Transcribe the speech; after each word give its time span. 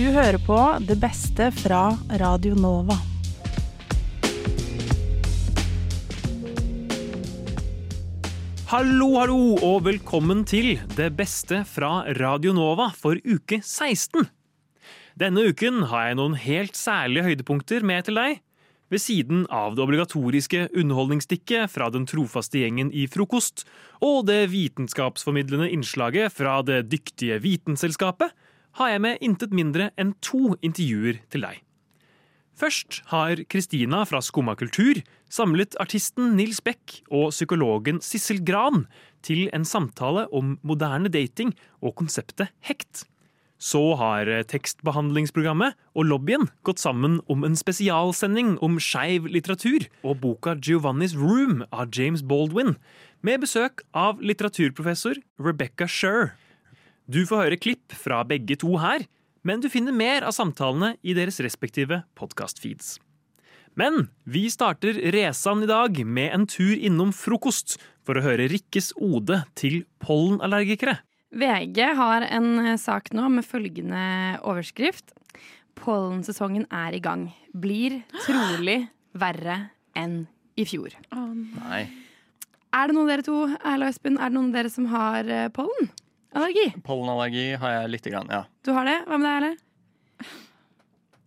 Du 0.00 0.06
hører 0.14 0.38
på 0.40 0.56
det 0.88 0.94
beste 0.96 1.50
fra 1.52 1.90
Radio 2.16 2.54
Nova. 2.56 2.94
Hallo, 8.70 9.10
hallo, 9.18 9.58
og 9.60 9.84
velkommen 9.84 10.46
til 10.48 10.78
Det 10.96 11.10
beste 11.18 11.66
fra 11.68 12.06
Radio 12.16 12.56
Nova 12.56 12.88
for 12.96 13.20
uke 13.28 13.60
16. 13.60 14.24
Denne 15.20 15.44
uken 15.52 15.84
har 15.92 16.08
jeg 16.08 16.20
noen 16.22 16.40
helt 16.48 16.80
særlige 16.80 17.28
høydepunkter 17.28 17.84
med 17.84 18.08
til 18.08 18.16
deg. 18.22 18.40
Ved 18.88 19.04
siden 19.04 19.44
av 19.52 19.76
det 19.76 19.84
obligatoriske 19.84 20.70
underholdningsstikket 20.80 21.68
fra 21.76 21.92
den 21.92 22.08
trofaste 22.08 22.64
gjengen 22.64 22.88
i 22.88 23.04
Frokost 23.04 23.66
og 24.00 24.30
det 24.32 24.46
vitenskapsformidlende 24.56 25.68
innslaget 25.76 26.32
fra 26.32 26.62
det 26.64 26.86
dyktige 26.88 27.36
Vitenselskapet, 27.44 28.32
har 28.78 28.92
jeg 28.92 29.02
med 29.02 29.24
intet 29.24 29.54
mindre 29.56 29.90
enn 29.98 30.14
to 30.24 30.54
intervjuer 30.60 31.20
til 31.32 31.46
deg. 31.46 31.60
Først 32.60 32.98
har 33.08 33.40
Kristina 33.48 34.02
fra 34.04 34.20
Skumma 34.20 34.52
kultur 34.58 34.98
samlet 35.32 35.78
artisten 35.80 36.34
Nils 36.36 36.60
Beck 36.60 36.98
og 37.08 37.30
psykologen 37.32 38.02
Sissel 38.04 38.42
Gran 38.44 38.84
til 39.24 39.46
en 39.56 39.64
samtale 39.64 40.26
om 40.36 40.58
moderne 40.60 41.08
dating 41.08 41.54
og 41.80 41.94
konseptet 42.02 42.52
hekt. 42.68 43.06
Så 43.60 43.80
har 44.00 44.28
tekstbehandlingsprogrammet 44.48 45.76
og 45.92 46.06
lobbyen 46.08 46.46
gått 46.64 46.80
sammen 46.80 47.18
om 47.32 47.44
en 47.44 47.56
spesialsending 47.56 48.54
om 48.64 48.78
skeiv 48.80 49.28
litteratur 49.28 49.84
og 50.00 50.20
boka 50.20 50.54
Giovannis 50.56 51.16
Room 51.16 51.60
av 51.68 51.88
James 51.96 52.24
Baldwin, 52.24 52.78
med 53.20 53.40
besøk 53.44 53.84
av 53.92 54.20
litteraturprofessor 54.24 55.20
Rebecca 55.40 55.88
Sher. 55.88 56.32
Du 57.10 57.24
får 57.26 57.40
høre 57.42 57.56
klipp 57.58 57.94
fra 57.96 58.20
begge 58.22 58.54
to 58.60 58.76
her, 58.78 59.02
men 59.42 59.62
du 59.62 59.66
finner 59.72 59.94
mer 59.96 60.22
av 60.22 60.34
samtalene 60.36 60.92
i 61.02 61.14
deres 61.16 61.40
respektive 61.42 62.04
podkastfeeds. 62.14 62.98
Men 63.74 64.04
vi 64.30 64.44
starter 64.52 64.98
racer'n 65.14 65.64
i 65.64 65.70
dag 65.70 65.96
med 66.06 66.34
en 66.36 66.44
tur 66.50 66.76
innom 66.76 67.10
frokost 67.16 67.78
for 68.06 68.18
å 68.18 68.22
høre 68.22 68.46
Rikkes 68.52 68.92
ode 69.02 69.40
til 69.58 69.80
pollenallergikere. 70.04 71.00
VG 71.34 71.80
har 71.98 72.26
en 72.28 72.76
sak 72.78 73.10
nå 73.16 73.26
med 73.32 73.46
følgende 73.46 74.02
overskrift. 74.46 75.10
Pollensesongen 75.80 76.68
er 76.70 76.94
i 76.94 77.00
gang. 77.02 77.24
Blir 77.50 78.04
trolig 78.20 78.84
verre 79.18 79.56
enn 79.98 80.28
i 80.54 80.68
fjor. 80.68 80.94
Nei. 81.10 81.82
Er 82.70 82.86
det 82.86 82.94
noen 82.94 83.08
av 83.08 83.12
dere 83.16 83.26
to 83.26 83.40
Erle 83.48 83.88
og 83.88 83.96
Espen, 83.96 84.20
er 84.20 84.30
det 84.30 84.38
noen 84.38 84.52
av 84.52 84.60
dere 84.60 84.70
som 84.70 84.86
har 84.92 85.26
eh, 85.26 85.50
pollenallergi? 86.30 86.82
Pollenallergi 86.86 87.46
har 87.62 87.74
jeg 87.78 87.90
lite 87.96 88.12
grann, 88.14 88.30
ja. 88.30 88.44
Du 88.64 88.72
har 88.76 88.86
det? 88.88 88.98
Hva 89.08 89.18
med 89.18 89.28
deg, 89.28 89.36
Erle? 89.40 90.30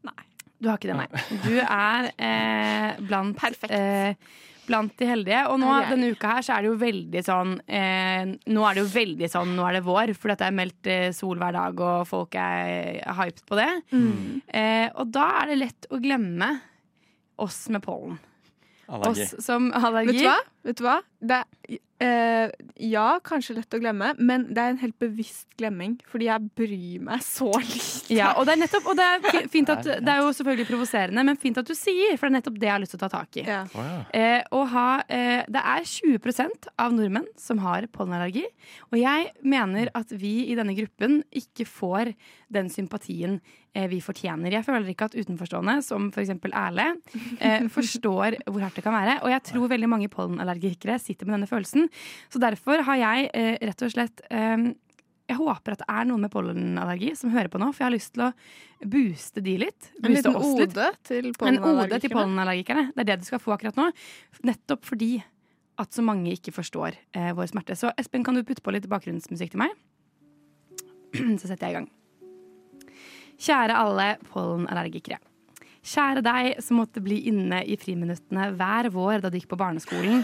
Nei. 0.09 0.23
Du 0.63 0.69
har 0.71 0.79
ikke 0.79 0.91
det, 0.93 0.97
nei. 1.01 1.37
Du 1.43 1.53
er 1.59 2.09
eh, 2.15 3.03
blant 3.03 3.37
Perfekt. 3.39 3.73
Eh, 3.75 4.15
blant 4.63 4.93
de 4.99 5.07
heldige. 5.09 5.41
Og 5.51 5.59
nå, 5.59 5.71
denne 5.89 6.11
uka 6.15 6.37
her 6.37 6.45
så 6.45 6.55
er 6.55 6.63
det 6.63 6.69
jo 6.71 6.77
veldig 6.79 7.23
sånn 7.25 7.55
eh, 7.67 8.29
Nå 8.47 8.63
er 8.63 8.77
det 8.77 8.83
jo 8.85 8.91
veldig 8.93 9.27
sånn 9.31 9.51
Nå 9.57 9.65
er 9.67 9.75
det 9.75 9.81
vår, 9.83 10.13
for 10.15 10.31
dette 10.31 10.47
er 10.47 10.55
meldt 10.55 10.87
eh, 10.91 11.07
sol 11.15 11.35
hver 11.41 11.55
dag, 11.57 11.83
og 11.83 12.07
folk 12.07 12.37
er 12.39 13.01
hyped 13.19 13.43
på 13.49 13.59
det. 13.59 13.71
Eh, 14.55 14.87
og 14.95 15.11
da 15.11 15.25
er 15.41 15.51
det 15.51 15.59
lett 15.65 15.89
å 15.91 15.99
glemme 16.03 16.53
oss 17.43 17.65
med 17.73 17.83
pollen. 17.83 18.15
Allergi. 18.93 19.25
Oss 19.25 19.45
som 19.45 19.67
allergi. 19.75 20.13
Vet 20.15 20.21
du 20.21 20.27
hva? 20.29 20.39
Vet 20.67 20.79
du 20.79 20.83
hva? 20.85 20.97
Det 21.23 21.37
er, 21.39 21.77
eh, 22.03 22.51
ja, 22.83 23.05
kanskje 23.23 23.55
lett 23.57 23.75
å 23.75 23.79
glemme, 23.79 24.11
men 24.19 24.45
det 24.51 24.59
er 24.59 24.73
en 24.73 24.79
helt 24.81 24.97
bevisst 24.99 25.47
glemming. 25.59 25.95
Fordi 26.09 26.27
jeg 26.27 26.49
bryr 26.59 27.05
meg 27.07 27.23
så 27.23 27.49
lite. 27.61 28.11
Ja, 28.13 28.33
og 28.37 28.47
det 28.47 28.57
er 28.57 28.61
nettopp 28.65 28.89
Og 28.91 28.97
det 28.99 29.05
er, 29.07 29.47
fint 29.51 29.71
at, 29.71 29.87
det 30.05 30.11
er 30.11 30.21
jo 30.21 30.33
selvfølgelig 30.35 30.67
provoserende, 30.69 31.25
men 31.29 31.39
fint 31.39 31.61
at 31.61 31.69
du 31.69 31.73
sier, 31.77 32.17
for 32.17 32.27
det 32.27 32.33
er 32.33 32.37
nettopp 32.41 32.59
det 32.59 32.69
jeg 32.69 32.75
har 32.75 32.83
lyst 32.83 32.95
til 32.95 33.01
å 33.01 33.05
ta 33.05 33.11
tak 33.15 33.39
i. 33.39 33.45
Ja. 33.47 33.63
Oh, 33.71 33.87
ja. 33.87 33.97
Eh, 34.19 34.43
å 34.51 34.63
ha, 34.73 34.87
eh, 35.07 35.47
det 35.47 35.63
er 35.63 35.89
20% 35.93 36.69
av 36.75 36.95
nordmenn 36.95 37.29
som 37.39 37.63
har 37.63 37.87
pollenallergi. 37.93 38.45
Og 38.91 38.99
jeg 38.99 39.31
mener 39.47 39.91
at 39.95 40.11
vi 40.11 40.49
i 40.49 40.57
denne 40.59 40.75
gruppen 40.77 41.21
ikke 41.31 41.67
får 41.69 42.13
den 42.53 42.69
sympatien 42.73 43.39
eh, 43.73 43.87
vi 43.89 43.99
fortjener. 44.03 44.53
Jeg 44.53 44.65
føler 44.65 44.91
ikke 44.91 45.07
at 45.09 45.17
utenforstående, 45.17 45.77
som 45.85 46.09
f.eks. 46.13 46.35
Erle, 46.51 46.89
eh, 47.39 47.67
forstår 47.77 48.39
hvor 48.45 48.65
hardt 48.65 48.77
det 48.77 48.85
kan 48.85 48.95
være. 48.95 49.19
Og 49.23 49.33
jeg 49.33 49.45
tror 49.49 49.71
veldig 49.71 49.89
mange 49.89 50.11
pollenallergikere 50.13 50.99
sitter 51.01 51.12
med 51.21 51.37
denne 51.37 51.49
følelsen. 51.49 51.85
Så 52.33 52.41
derfor 52.41 52.81
har 52.87 52.97
jeg 52.97 53.29
eh, 53.37 53.53
rett 53.61 53.85
og 53.85 53.93
slett 53.93 54.25
eh, 54.33 54.73
jeg 55.23 55.39
håper 55.39 55.75
at 55.75 55.81
det 55.83 55.87
er 55.87 56.07
noen 56.09 56.25
med 56.25 56.31
pollenallergi 56.33 57.13
som 57.15 57.31
hører 57.31 57.47
på 57.51 57.59
nå, 57.61 57.69
for 57.71 57.83
jeg 57.83 57.87
har 57.87 57.95
lyst 57.95 58.13
til 58.15 58.25
å 58.25 58.31
booste 58.91 59.43
de 59.43 59.53
litt. 59.61 59.89
En 60.03 60.11
liten 60.11 60.35
ode 60.35 60.89
til 61.07 61.29
pollenallergikerne. 61.39 62.89
Det 62.91 63.05
er 63.05 63.09
det 63.13 63.21
du 63.21 63.27
skal 63.29 63.41
få 63.41 63.55
akkurat 63.55 63.79
nå. 63.79 63.87
Nettopp 64.49 64.83
fordi 64.89 65.15
at 65.81 65.95
så 65.95 66.03
mange 66.05 66.35
ikke 66.35 66.53
forstår 66.53 66.99
eh, 67.15 67.31
vår 67.33 67.49
smerte. 67.49 67.77
Så 67.79 67.93
Espen, 67.97 68.25
kan 68.25 68.35
du 68.37 68.43
putte 68.45 68.61
på 68.61 68.73
litt 68.75 68.89
bakgrunnsmusikk 68.91 69.55
til 69.55 69.63
meg? 69.63 69.73
Så 71.39 71.47
setter 71.47 71.65
jeg 71.65 71.71
i 71.71 71.77
gang. 71.79 71.89
Kjære 73.43 73.79
alle 73.79 74.09
pollenallergikere. 74.27 75.17
Kjære 75.83 76.21
deg 76.23 76.61
som 76.63 76.77
måtte 76.79 77.01
bli 77.03 77.23
inne 77.31 77.63
i 77.65 77.75
friminuttene 77.79 78.53
hver 78.59 78.91
vår 78.93 79.23
da 79.23 79.31
du 79.31 79.39
gikk 79.39 79.49
på 79.51 79.59
barneskolen 79.59 80.21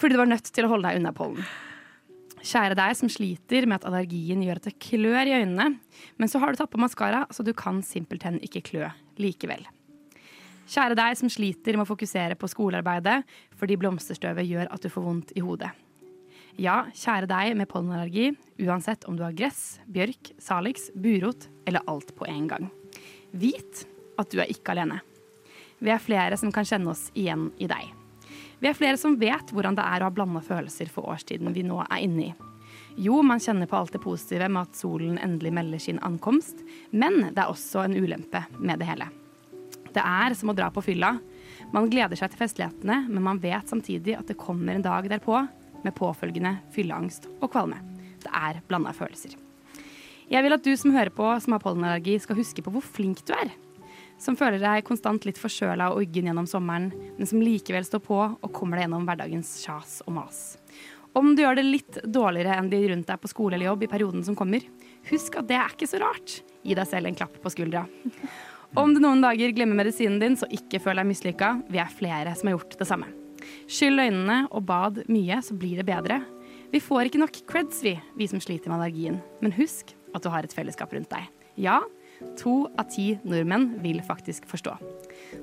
fordi 0.00 0.16
du 0.16 0.22
var 0.22 0.30
nødt 0.30 0.48
til 0.48 0.66
å 0.66 0.70
holde 0.72 0.88
deg 0.88 1.00
unna 1.00 1.12
pollen. 1.16 1.44
Kjære 2.40 2.76
deg 2.78 2.94
som 2.96 3.10
sliter 3.12 3.66
med 3.68 3.82
at 3.82 3.86
allergien 3.90 4.40
gjør 4.40 4.62
at 4.62 4.70
det 4.70 4.78
klør 4.80 5.28
i 5.28 5.34
øynene, 5.42 5.74
men 6.16 6.30
så 6.30 6.40
har 6.40 6.52
du 6.52 6.60
tatt 6.60 6.72
på 6.72 6.80
maskara, 6.80 7.26
så 7.28 7.44
du 7.44 7.52
kan 7.56 7.82
simpelthen 7.84 8.38
ikke 8.40 8.64
klø 8.70 8.88
likevel. 9.20 9.66
Kjære 10.70 10.96
deg 10.96 11.18
som 11.18 11.30
sliter 11.32 11.76
med 11.76 11.84
å 11.84 11.90
fokusere 11.90 12.38
på 12.38 12.48
skolearbeidet 12.48 13.20
fordi 13.58 13.76
blomsterstøvet 13.80 14.48
gjør 14.48 14.70
at 14.72 14.84
du 14.84 14.88
får 14.92 15.04
vondt 15.04 15.34
i 15.36 15.44
hodet. 15.44 15.72
Ja, 16.60 16.84
kjære 16.96 17.28
deg 17.30 17.54
med 17.58 17.68
pollenallergi, 17.70 18.32
uansett 18.64 19.04
om 19.08 19.18
du 19.18 19.24
har 19.26 19.36
gress, 19.36 19.78
bjørk, 19.90 20.32
salix, 20.40 20.88
burot 20.94 21.48
eller 21.68 21.84
alt 21.90 22.14
på 22.16 22.28
en 22.30 22.48
gang. 22.50 22.70
Vit 23.36 23.84
at 24.20 24.32
du 24.32 24.40
er 24.40 24.50
ikke 24.50 24.74
alene. 24.74 25.00
Vi 25.80 25.92
er 25.92 26.02
flere 26.02 26.36
som 26.40 26.52
kan 26.52 26.66
kjenne 26.68 26.92
oss 26.92 27.08
igjen 27.16 27.50
i 27.60 27.68
deg. 27.70 27.99
Vi 28.60 28.68
er 28.68 28.76
flere 28.76 29.00
som 29.00 29.16
vet 29.20 29.52
hvordan 29.54 29.76
det 29.78 29.84
er 29.88 30.02
å 30.02 30.10
ha 30.10 30.12
blanda 30.14 30.42
følelser 30.44 30.90
for 30.92 31.08
årstiden 31.08 31.52
vi 31.56 31.64
nå 31.64 31.80
er 31.86 32.04
inne 32.04 32.26
i. 32.28 32.32
Jo, 33.00 33.22
man 33.24 33.40
kjenner 33.40 33.68
på 33.70 33.78
alt 33.78 33.94
det 33.94 34.02
positive 34.04 34.48
med 34.52 34.68
at 34.68 34.76
solen 34.76 35.16
endelig 35.22 35.52
melder 35.56 35.80
sin 35.80 36.00
ankomst, 36.04 36.60
men 36.90 37.30
det 37.30 37.40
er 37.40 37.48
også 37.48 37.86
en 37.86 37.96
ulempe 37.96 38.42
med 38.58 38.82
det 38.82 38.88
hele. 38.90 39.08
Det 39.90 40.02
er 40.04 40.34
som 40.38 40.52
å 40.52 40.56
dra 40.56 40.68
på 40.70 40.84
fylla. 40.84 41.14
Man 41.72 41.88
gleder 41.90 42.18
seg 42.18 42.32
til 42.32 42.42
festlighetene, 42.42 43.04
men 43.08 43.24
man 43.24 43.40
vet 43.42 43.70
samtidig 43.70 44.18
at 44.18 44.28
det 44.28 44.38
kommer 44.38 44.76
en 44.76 44.84
dag 44.84 45.08
derpå 45.10 45.40
med 45.80 45.96
påfølgende 45.96 46.58
fylleangst 46.74 47.30
og 47.40 47.48
kvalme. 47.54 47.80
Det 48.20 48.30
er 48.36 48.60
blanda 48.68 48.92
følelser. 48.94 49.38
Jeg 50.30 50.44
vil 50.44 50.54
at 50.54 50.66
du 50.66 50.74
som 50.78 50.92
hører 50.94 51.10
på 51.14 51.26
som 51.42 51.56
har 51.56 51.62
pollenallergi, 51.64 52.20
skal 52.22 52.38
huske 52.38 52.62
på 52.62 52.74
hvor 52.74 52.84
flink 52.84 53.24
du 53.26 53.32
er. 53.34 53.50
Som 54.20 54.36
føler 54.36 54.60
deg 54.60 54.84
konstant 54.84 55.24
litt 55.24 55.40
forkjøla 55.40 55.90
og 55.94 56.02
uggen 56.04 56.28
gjennom 56.28 56.48
sommeren, 56.48 56.90
men 57.16 57.28
som 57.28 57.40
likevel 57.40 57.86
står 57.86 58.02
på 58.04 58.18
og 58.20 58.50
kommer 58.52 58.76
deg 58.76 58.86
gjennom 58.86 59.06
hverdagens 59.08 59.54
kjas 59.64 60.00
og 60.04 60.12
mas. 60.18 60.40
Om 61.16 61.32
du 61.34 61.42
gjør 61.42 61.56
det 61.58 61.66
litt 61.66 61.98
dårligere 62.04 62.58
enn 62.60 62.68
de 62.70 62.82
rundt 62.92 63.08
deg 63.08 63.18
på 63.22 63.30
skole 63.32 63.56
eller 63.56 63.70
jobb 63.72 63.86
i 63.86 63.90
perioden 63.90 64.22
som 64.26 64.36
kommer, 64.38 64.62
husk 65.08 65.40
at 65.40 65.48
det 65.48 65.56
er 65.58 65.72
ikke 65.72 65.88
så 65.90 66.02
rart. 66.04 66.36
Gi 66.62 66.76
deg 66.76 66.86
selv 66.86 67.08
en 67.08 67.16
klapp 67.18 67.40
på 67.42 67.50
skuldra. 67.50 67.86
Om 68.78 68.92
du 68.94 69.00
noen 69.02 69.24
dager 69.24 69.50
glemmer 69.56 69.80
medisinen 69.80 70.20
din, 70.22 70.36
så 70.38 70.46
ikke 70.52 70.78
føl 70.84 71.00
deg 71.00 71.08
mislykka. 71.08 71.54
Vi 71.72 71.80
er 71.82 71.90
flere 71.90 72.36
som 72.38 72.50
har 72.50 72.58
gjort 72.58 72.76
det 72.78 72.86
samme. 72.86 73.08
Skyll 73.66 73.98
øynene 73.98 74.44
og 74.52 74.68
bad 74.68 75.00
mye, 75.10 75.40
så 75.42 75.56
blir 75.58 75.80
det 75.80 75.88
bedre. 75.88 76.20
Vi 76.70 76.78
får 76.78 77.08
ikke 77.08 77.22
nok 77.24 77.40
creds, 77.50 77.80
vi, 77.82 77.96
vi 78.14 78.28
som 78.30 78.42
sliter 78.42 78.70
med 78.70 78.78
allergien. 78.78 79.18
Men 79.42 79.56
husk 79.56 79.96
at 80.14 80.22
du 80.22 80.30
har 80.30 80.46
et 80.46 80.54
fellesskap 80.54 80.92
rundt 80.94 81.10
deg. 81.10 81.26
Ja, 81.58 81.80
to 82.40 82.54
av 82.78 82.88
ti 82.92 83.12
nordmenn 83.24 83.74
vil 83.84 84.00
faktisk 84.04 84.46
forstå. 84.50 84.76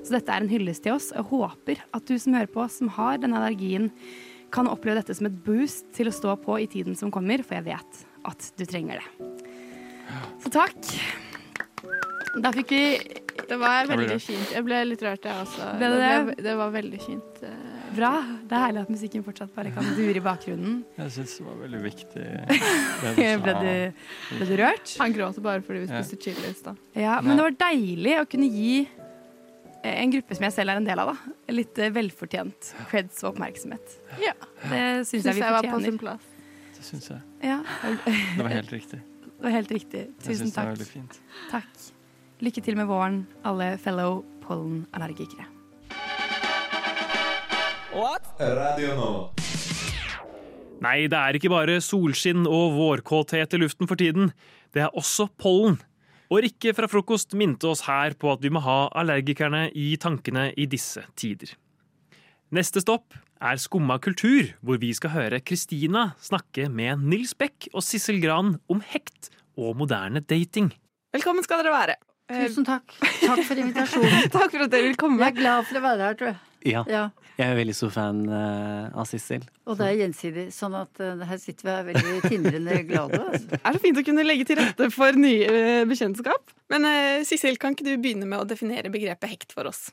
Så 0.04 0.14
dette 0.14 0.32
er 0.32 0.44
en 0.44 0.50
hyllest 0.50 0.84
til 0.84 0.96
oss. 0.96 1.10
Jeg 1.14 1.26
håper 1.30 1.82
at 1.96 2.08
du 2.08 2.16
som 2.20 2.36
hører 2.36 2.50
på, 2.52 2.66
som 2.72 2.90
har 2.98 3.20
denne 3.22 3.38
allergien, 3.40 3.90
kan 4.54 4.68
oppleve 4.70 5.02
dette 5.02 5.16
som 5.16 5.28
et 5.28 5.40
boost 5.44 5.90
til 5.96 6.08
å 6.08 6.14
stå 6.14 6.34
på 6.40 6.56
i 6.62 6.68
tiden 6.70 6.96
som 6.96 7.12
kommer, 7.12 7.42
for 7.44 7.58
jeg 7.58 7.68
vet 7.68 8.04
at 8.28 8.50
du 8.56 8.64
trenger 8.68 9.02
det. 9.02 9.32
Så 10.40 10.52
takk. 10.54 10.78
Da 12.38 12.52
fikk 12.54 12.72
vi 12.72 12.82
Det 13.48 13.56
var 13.60 13.88
veldig 13.88 14.18
fint. 14.20 14.52
Jeg 14.52 14.64
ble 14.66 14.80
litt 14.88 15.02
rørt, 15.04 15.24
jeg 15.24 15.44
også. 15.44 15.72
Det, 15.80 15.90
det? 16.00 16.38
det 16.44 16.54
var 16.58 16.72
veldig 16.74 17.00
fint. 17.00 17.42
Bra. 17.98 18.10
Det 18.48 18.54
er 18.54 18.62
herlig 18.66 18.82
at 18.84 18.90
musikken 18.92 19.24
fortsatt 19.26 19.50
bare 19.56 19.72
kan 19.74 19.88
dure 19.96 20.14
i 20.20 20.22
bakgrunnen. 20.22 20.76
Jeg 20.98 21.10
syns 21.16 21.34
det 21.40 21.46
var 21.48 21.56
veldig 21.64 21.80
viktig. 21.82 22.26
Ble 23.42 23.54
du, 23.58 23.72
ble 24.38 24.46
du 24.48 24.54
rørt? 24.60 24.92
Han 25.02 25.16
gråter 25.16 25.44
bare 25.44 25.64
fordi 25.66 25.82
vi 25.82 25.90
Ja. 25.90 26.02
spiste 26.04 26.20
chili 26.22 26.52
i 26.52 26.54
stad. 26.54 26.78
Ja, 26.94 27.18
men 27.24 27.36
det 27.36 27.44
var 27.48 27.56
deilig 27.66 28.14
å 28.20 28.24
kunne 28.30 28.48
gi 28.54 28.86
en 29.88 30.10
gruppe 30.12 30.34
som 30.34 30.44
jeg 30.48 30.52
selv 30.56 30.70
er 30.74 30.80
en 30.80 30.86
del 30.88 30.98
av, 30.98 31.12
da, 31.14 31.34
litt 31.54 31.78
eh, 31.78 31.90
velfortjent 31.94 32.72
creds 32.90 33.22
og 33.24 33.32
oppmerksomhet. 33.34 33.98
Ja. 34.22 34.32
Det 34.68 34.80
syns 35.08 35.24
jeg 35.28 35.38
vi 35.38 35.44
jeg 35.44 35.54
var 35.54 35.62
på 35.62 35.68
sin 35.82 35.98
fortjener. 35.98 36.00
plass. 36.02 36.32
Det 36.78 36.86
syns 36.88 37.10
jeg. 37.10 37.20
Ja, 37.46 37.60
Det 38.06 38.42
var 38.42 38.50
helt 38.54 38.72
riktig. 38.74 38.98
det 39.28 39.44
var 39.46 39.54
helt 39.54 39.70
riktig. 39.74 40.02
Jeg 40.08 40.26
Tusen 40.26 40.50
det 40.50 40.56
var 40.56 40.74
takk. 40.76 40.90
fint. 40.94 41.20
Takk. 41.50 41.86
Lykke 42.42 42.62
til 42.62 42.76
med 42.78 42.86
våren, 42.86 43.22
alle 43.44 43.72
fellow 43.82 44.20
pollenallergikere. 44.46 45.46
Radio 47.88 48.94
nå. 48.98 49.10
Nei, 50.84 51.08
det 51.08 51.16
er 51.18 51.36
ikke 51.38 51.50
bare 51.50 51.78
solskinn 51.82 52.44
og 52.44 52.74
vårkåthet 52.76 53.54
i 53.56 53.60
luften 53.62 53.88
for 53.88 53.98
tiden. 53.98 54.28
Det 54.76 54.82
er 54.84 54.92
også 54.92 55.26
pollen. 55.40 55.78
Og 56.28 56.42
Rikke 56.44 56.74
fra 56.76 56.88
frokost 56.90 57.32
minte 57.32 57.64
oss 57.70 57.86
her 57.86 58.12
på 58.20 58.28
at 58.34 58.44
vi 58.44 58.50
må 58.52 58.60
ha 58.60 58.90
allergikerne 58.92 59.70
i 59.72 59.94
tankene 60.00 60.50
i 60.52 60.66
disse 60.68 61.06
tider. 61.16 61.54
Neste 62.52 62.82
stopp 62.84 63.16
er 63.40 63.56
Skumma 63.60 63.96
kultur, 64.04 64.52
hvor 64.60 64.76
vi 64.82 64.92
skal 64.92 65.14
høre 65.14 65.40
Kristina 65.40 66.10
snakke 66.20 66.68
med 66.68 67.06
Nils 67.08 67.32
Beck 67.38 67.70
og 67.72 67.80
Sissel 67.86 68.20
Gran 68.20 68.58
om 68.68 68.84
hekt 68.92 69.30
og 69.56 69.78
moderne 69.80 70.20
dating. 70.20 70.74
Velkommen 71.16 71.46
skal 71.46 71.64
dere 71.64 71.72
være. 71.72 71.96
Tusen 72.28 72.68
takk. 72.68 72.92
Takk 73.24 73.40
for 73.48 73.56
invitasjonen. 73.56 74.28
Takk 74.36 74.52
for 74.52 74.66
at 74.66 74.76
dere 74.76 74.90
vil 74.90 75.00
komme. 75.00 75.22
Jeg 75.24 75.32
er 75.38 75.40
glad 75.40 75.64
for 75.70 75.80
å 75.80 75.84
være 75.88 76.04
her, 76.04 76.20
tror 76.20 76.32
jeg. 76.34 76.42
Ja, 76.68 76.82
Ja, 76.90 77.04
jeg 77.38 77.52
er 77.52 77.56
veldig 77.58 77.74
stor 77.76 77.92
fan 77.94 78.24
eh, 78.26 78.88
av 78.98 79.06
Sissel. 79.06 79.44
Og 79.68 79.78
det 79.78 79.86
er 79.86 79.98
gjensidig. 80.00 80.48
Sånn 80.54 80.74
at 80.78 80.98
eh, 81.04 81.20
her 81.28 81.38
sitter 81.38 81.68
vi 81.68 81.74
er 81.74 81.86
veldig 81.92 82.22
tindrende 82.26 82.78
glade. 82.88 83.20
Altså. 83.28 83.46
Det 83.52 83.60
er 83.62 83.76
så 83.76 83.82
fint 83.84 84.00
å 84.00 84.04
kunne 84.08 84.24
legge 84.26 84.46
til 84.48 84.58
rette 84.58 84.88
for 84.94 85.18
nye 85.20 85.46
eh, 85.46 85.84
bekjentskap. 85.88 86.54
Men 86.72 86.88
Sissel, 87.28 87.56
kan 87.60 87.76
ikke 87.76 87.86
du 87.86 87.92
begynne 87.96 88.26
med 88.28 88.42
å 88.42 88.48
definere 88.48 88.90
begrepet 88.92 89.30
hekt 89.30 89.54
for 89.56 89.70
oss? 89.70 89.88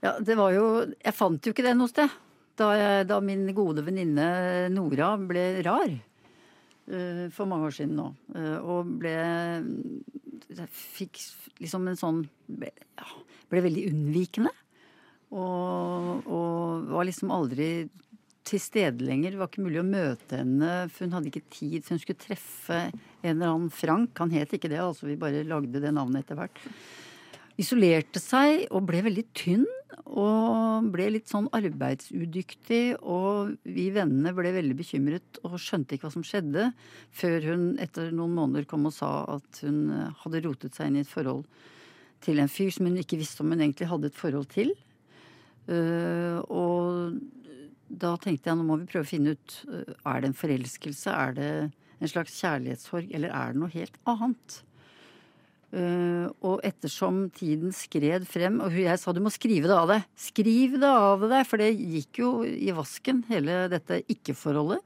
Ja, 0.00 0.14
det 0.24 0.36
var 0.38 0.54
jo 0.54 0.66
Jeg 0.94 1.12
fant 1.12 1.44
jo 1.44 1.52
ikke 1.52 1.66
det 1.66 1.74
noe 1.76 1.90
sted. 1.90 2.12
Da, 2.60 2.70
jeg, 2.76 3.08
da 3.10 3.18
min 3.24 3.44
gode 3.56 3.84
venninne 3.84 4.70
Nora 4.72 5.14
ble 5.20 5.44
rar. 5.66 5.92
For 7.36 7.46
mange 7.46 7.68
år 7.68 7.74
siden 7.76 7.98
nå. 7.98 8.08
Og 8.64 8.88
ble 9.00 9.12
fikk 10.72 11.20
liksom 11.60 11.86
en 11.90 11.98
sånn 11.98 12.24
Ble, 12.50 12.72
ja, 12.98 13.06
ble 13.52 13.62
veldig 13.66 13.84
unnvikende. 13.92 14.52
Og, 15.30 16.26
og 16.26 16.90
var 16.90 17.06
liksom 17.06 17.30
aldri 17.34 17.70
til 18.50 18.62
stede 18.62 19.04
lenger. 19.06 19.34
Det 19.34 19.40
var 19.40 19.50
ikke 19.50 19.64
mulig 19.64 19.82
å 19.82 19.86
møte 19.86 20.40
henne, 20.40 20.72
for 20.90 21.06
hun 21.06 21.16
hadde 21.16 21.30
ikke 21.30 21.52
tid. 21.52 21.84
For 21.84 21.94
hun 21.94 22.02
skulle 22.02 22.24
treffe 22.24 22.80
en 22.88 23.34
eller 23.34 23.52
annen 23.52 23.74
Frank. 23.74 24.14
Han 24.22 24.34
het 24.34 24.56
ikke 24.56 24.70
det, 24.72 24.80
altså 24.82 25.10
vi 25.10 25.18
bare 25.20 25.46
lagde 25.46 25.82
det 25.82 25.92
navnet 25.94 26.24
etter 26.24 26.40
hvert. 26.40 26.58
Isolerte 27.60 28.22
seg 28.22 28.64
og 28.70 28.88
ble 28.88 29.04
veldig 29.06 29.26
tynn. 29.36 29.68
Og 30.10 30.86
ble 30.90 31.08
litt 31.12 31.30
sånn 31.30 31.50
arbeidsudyktig. 31.54 32.98
Og 33.02 33.54
vi 33.68 33.88
vennene 33.94 34.34
ble 34.34 34.54
veldig 34.56 34.78
bekymret 34.78 35.42
og 35.46 35.58
skjønte 35.62 35.96
ikke 35.96 36.08
hva 36.08 36.14
som 36.16 36.26
skjedde, 36.26 36.70
før 37.14 37.50
hun 37.52 37.66
etter 37.82 38.10
noen 38.14 38.34
måneder 38.38 38.66
kom 38.70 38.88
og 38.88 38.96
sa 38.96 39.12
at 39.36 39.62
hun 39.66 39.84
hadde 40.24 40.42
rotet 40.46 40.78
seg 40.78 40.90
inn 40.90 41.02
i 41.02 41.04
et 41.04 41.10
forhold 41.10 41.44
til 42.24 42.40
en 42.40 42.50
fyr 42.52 42.72
som 42.74 42.88
hun 42.88 42.98
ikke 43.00 43.18
visste 43.20 43.44
om 43.44 43.52
hun 43.52 43.62
egentlig 43.62 43.88
hadde 43.90 44.10
et 44.10 44.18
forhold 44.18 44.50
til. 44.52 44.74
Eh, 45.70 46.38
og 46.50 47.20
da 47.90 48.14
tenkte 48.22 48.50
jeg 48.50 48.58
nå 48.58 48.66
må 48.66 48.80
vi 48.80 48.88
prøve 48.90 49.06
å 49.06 49.10
finne 49.10 49.36
ut 49.36 49.60
eh, 49.70 49.92
er 50.08 50.22
det 50.22 50.30
en 50.30 50.40
forelskelse, 50.40 51.14
er 51.14 51.36
det 51.36 51.52
en 52.00 52.10
slags 52.10 52.34
kjærlighetssorg, 52.40 53.12
eller 53.14 53.32
er 53.36 53.52
det 53.52 53.62
noe 53.62 53.74
helt 53.74 53.98
annet? 54.10 54.60
Eh, 55.70 56.26
og 56.42 56.64
ettersom 56.66 57.28
tiden 57.36 57.74
skred 57.76 58.26
frem, 58.26 58.58
og 58.64 58.74
jeg 58.74 58.98
sa 58.98 59.14
du 59.14 59.22
må 59.22 59.30
skrive 59.30 59.70
det 59.70 59.76
av 59.76 59.90
deg. 59.92 60.06
Skriv 60.18 60.78
det 60.82 60.90
av 60.90 61.26
deg, 61.30 61.44
for 61.46 61.62
det 61.62 61.70
gikk 61.76 62.22
jo 62.24 62.32
i 62.44 62.72
vasken, 62.74 63.22
hele 63.30 63.66
dette 63.70 64.02
ikke-forholdet. 64.10 64.82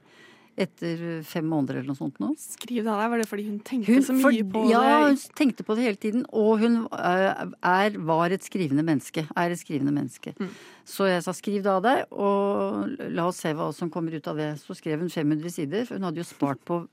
Etter 0.55 1.01
fem 1.27 1.47
måneder 1.51 1.81
eller 1.81 1.91
noe 1.91 1.99
sånt 1.99 2.21
nå. 2.23 2.29
Skriv 2.39 2.85
det 2.85 2.91
av 2.93 3.01
deg. 3.03 3.09
Var 3.11 3.23
det 3.23 3.27
fordi 3.27 3.47
hun 3.49 3.57
tenkte 3.67 3.91
Hun, 3.91 4.05
så 4.07 4.15
mye 4.15 4.23
for, 4.23 4.51
på 4.55 4.61
ja, 4.71 4.83
hun 5.09 5.17
tenkte 5.35 5.67
på 5.67 5.75
det 5.75 5.87
hele 5.89 5.99
tiden. 5.99 6.23
Og 6.31 6.63
hun 6.63 6.77
eh, 6.95 7.43
er, 7.71 7.99
var 8.07 8.35
et 8.35 8.47
skrivende 8.47 8.85
menneske. 8.87 9.27
Er 9.35 9.55
et 9.55 9.59
skrivende 9.59 9.95
menneske. 9.95 10.35
Mm. 10.39 10.53
Så 10.87 11.09
jeg 11.11 11.25
sa 11.27 11.35
skriv 11.35 11.65
det 11.65 11.73
av 11.73 11.83
deg, 11.83 12.05
og 12.13 12.95
la 13.17 13.27
oss 13.31 13.43
se 13.43 13.51
hva 13.57 13.73
som 13.75 13.91
kommer 13.91 14.15
ut 14.15 14.31
av 14.31 14.39
det. 14.39 14.53
Så 14.63 14.79
skrev 14.79 15.03
hun 15.03 15.11
500 15.11 15.57
sider, 15.57 15.89
for 15.89 15.99
hun 15.99 16.07
hadde 16.07 16.23
jo 16.23 16.29
spart 16.29 16.63
på 16.69 16.85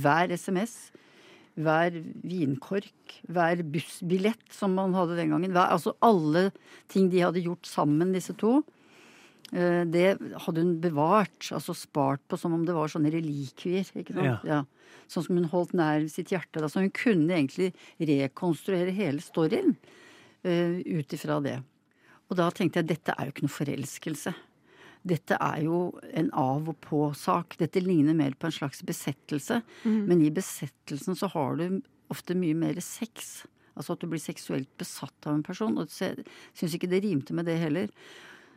hver 0.00 0.32
SMS. 0.32 0.78
Hver 1.60 1.92
vinkork, 2.24 3.18
hver 3.28 3.60
bussbillett 3.68 4.54
som 4.54 4.72
man 4.78 4.96
hadde 4.96 5.18
den 5.18 5.34
gangen. 5.34 5.52
Hver, 5.52 5.74
altså 5.76 5.92
alle 6.00 6.48
ting 6.88 7.10
de 7.12 7.20
hadde 7.26 7.44
gjort 7.44 7.68
sammen, 7.68 8.14
disse 8.16 8.32
to. 8.40 8.62
Eh, 9.52 9.84
Det 9.84 10.18
hadde 10.44 10.62
hun 10.62 10.80
bevart, 10.80 11.50
altså 11.50 11.74
spart 11.74 12.22
på 12.28 12.38
som 12.38 12.54
om 12.54 12.64
det 12.66 12.74
var 12.74 12.88
sånne 12.88 13.10
relikvier. 13.12 13.86
ikke 13.96 14.14
sant? 14.14 14.44
Ja. 14.46 14.64
Sånn 15.10 15.26
som 15.26 15.36
hun 15.36 15.48
holdt 15.50 15.72
nær 15.74 16.06
sitt 16.08 16.30
hjerte. 16.30 16.60
Da. 16.60 16.68
Så 16.68 16.80
hun 16.80 16.90
kunne 16.94 17.34
egentlig 17.34 17.72
rekonstruere 17.98 18.94
hele 18.94 19.20
storyen 19.20 19.76
uh, 20.46 20.78
ut 20.78 21.12
ifra 21.12 21.40
det. 21.42 21.58
Og 22.30 22.36
da 22.38 22.48
tenkte 22.54 22.78
jeg 22.78 22.92
dette 22.92 23.14
er 23.16 23.26
jo 23.26 23.34
ikke 23.34 23.46
noe 23.48 23.58
forelskelse. 23.58 24.34
Dette 25.02 25.34
er 25.40 25.62
jo 25.64 25.98
en 26.14 26.28
av 26.36 26.68
og 26.68 26.76
på-sak. 26.84 27.56
Dette 27.58 27.80
ligner 27.82 28.14
mer 28.14 28.36
på 28.38 28.46
en 28.46 28.54
slags 28.54 28.84
besettelse. 28.86 29.62
Men 30.06 30.20
i 30.22 30.30
besettelsen 30.30 31.16
så 31.16 31.26
har 31.32 31.56
du 31.56 31.80
ofte 32.12 32.36
mye 32.36 32.54
mer 32.54 32.78
sex. 32.84 33.46
Altså 33.74 33.96
at 33.96 34.00
du 34.04 34.06
blir 34.12 34.20
seksuelt 34.20 34.68
besatt 34.78 35.26
av 35.26 35.34
en 35.34 35.42
person. 35.42 35.74
Og 35.80 35.88
jeg 35.88 36.22
syns 36.54 36.76
ikke 36.76 36.90
det 36.92 37.02
rimte 37.02 37.34
med 37.34 37.48
det 37.48 37.58
heller. 37.58 37.88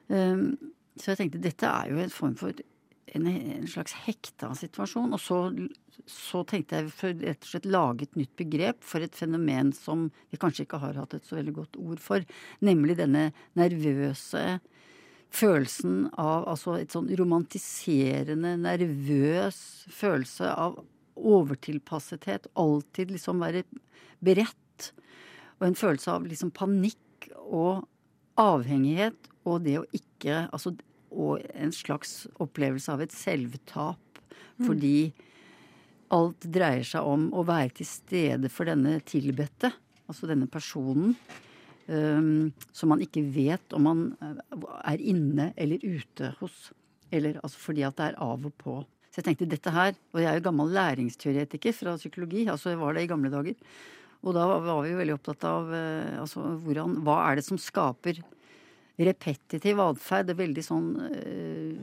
Um, 0.09 0.57
så 0.99 1.11
jeg 1.11 1.19
tenkte 1.19 1.41
dette 1.41 1.69
er 1.69 1.91
jo 1.91 2.01
en 2.01 2.13
form 2.13 2.35
for 2.37 2.53
en, 3.13 3.27
en 3.27 3.65
slags 3.69 3.95
hekta 4.05 4.51
situasjon. 4.57 5.13
Og 5.15 5.21
så, 5.21 5.39
så 6.09 6.43
tenkte 6.49 6.79
jeg 6.79 6.93
for 6.93 7.23
rett 7.23 7.45
og 7.45 7.49
slett 7.49 7.69
lage 7.69 8.07
et 8.07 8.19
nytt 8.19 8.33
begrep 8.39 8.85
for 8.85 9.05
et 9.05 9.17
fenomen 9.17 9.73
som 9.77 10.07
vi 10.31 10.39
kanskje 10.41 10.67
ikke 10.67 10.81
har 10.83 10.99
hatt 11.01 11.17
et 11.17 11.27
så 11.27 11.39
veldig 11.39 11.55
godt 11.57 11.81
ord 11.81 12.03
for. 12.03 12.25
Nemlig 12.65 12.97
denne 13.01 13.29
nervøse 13.59 14.43
følelsen 15.33 16.11
av 16.21 16.45
altså 16.51 16.77
et 16.77 16.93
sånn 16.93 17.09
romantiserende, 17.17 18.53
nervøs 18.61 19.57
følelse 19.93 20.51
av 20.51 20.77
overtilpassethet. 21.17 22.51
Alltid 22.59 23.15
liksom 23.15 23.41
være 23.41 23.65
beredt. 24.23 24.91
Og 25.59 25.69
en 25.69 25.79
følelse 25.79 26.13
av 26.13 26.27
liksom 26.27 26.53
panikk 26.53 27.31
og 27.43 27.87
avhengighet 28.39 29.29
og 29.47 29.65
det 29.65 29.77
å 29.79 29.87
ikke 29.91 30.12
Altså 30.31 30.73
og 31.13 31.43
en 31.53 31.73
slags 31.73 32.23
opplevelse 32.41 32.91
av 32.93 33.03
et 33.03 33.13
selvtap. 33.13 34.21
Fordi 34.63 35.11
alt 36.13 36.45
dreier 36.53 36.85
seg 36.85 37.07
om 37.09 37.29
å 37.33 37.45
være 37.47 37.73
til 37.79 37.89
stede 37.89 38.51
for 38.53 38.69
denne 38.69 38.99
tilbedte, 39.07 39.71
altså 40.07 40.29
denne 40.29 40.49
personen. 40.51 41.15
Um, 41.83 42.53
som 42.71 42.93
man 42.93 43.01
ikke 43.03 43.25
vet 43.35 43.73
om 43.75 43.83
man 43.83 44.03
eh, 44.23 44.61
er 44.87 45.01
inne 45.03 45.49
eller 45.59 45.81
ute 45.83 46.29
hos. 46.39 46.69
Eller 47.11 47.41
altså 47.43 47.59
fordi 47.59 47.83
at 47.83 47.97
det 47.97 48.05
er 48.05 48.21
av 48.23 48.45
og 48.47 48.53
på. 48.61 48.77
Så 49.11 49.19
jeg 49.19 49.27
tenkte 49.27 49.49
dette 49.51 49.73
her, 49.73 49.91
og 50.13 50.21
jeg 50.21 50.29
er 50.29 50.39
jo 50.39 50.45
gammel 50.45 50.71
læringsteoretiker 50.73 51.75
fra 51.75 51.97
psykologi, 51.99 52.45
altså 52.47 52.71
jeg 52.71 52.79
var 52.79 52.95
det 52.95 53.03
i 53.03 53.09
gamle 53.11 53.33
dager. 53.33 53.75
Og 54.23 54.31
da 54.37 54.45
var 54.63 54.79
vi 54.85 54.93
jo 54.93 55.01
veldig 55.01 55.17
opptatt 55.17 55.43
av 55.49 55.75
eh, 55.75 56.15
altså 56.23 56.45
hvordan, 56.63 56.95
hva 57.03 57.19
er 57.25 57.41
det 57.41 57.45
som 57.49 57.59
skaper 57.59 58.23
repetitiv 58.99 59.79
atferd. 59.83 60.29
Er 60.29 60.39
veldig 60.39 60.65
sånn 60.65 60.89
eh, 61.11 61.77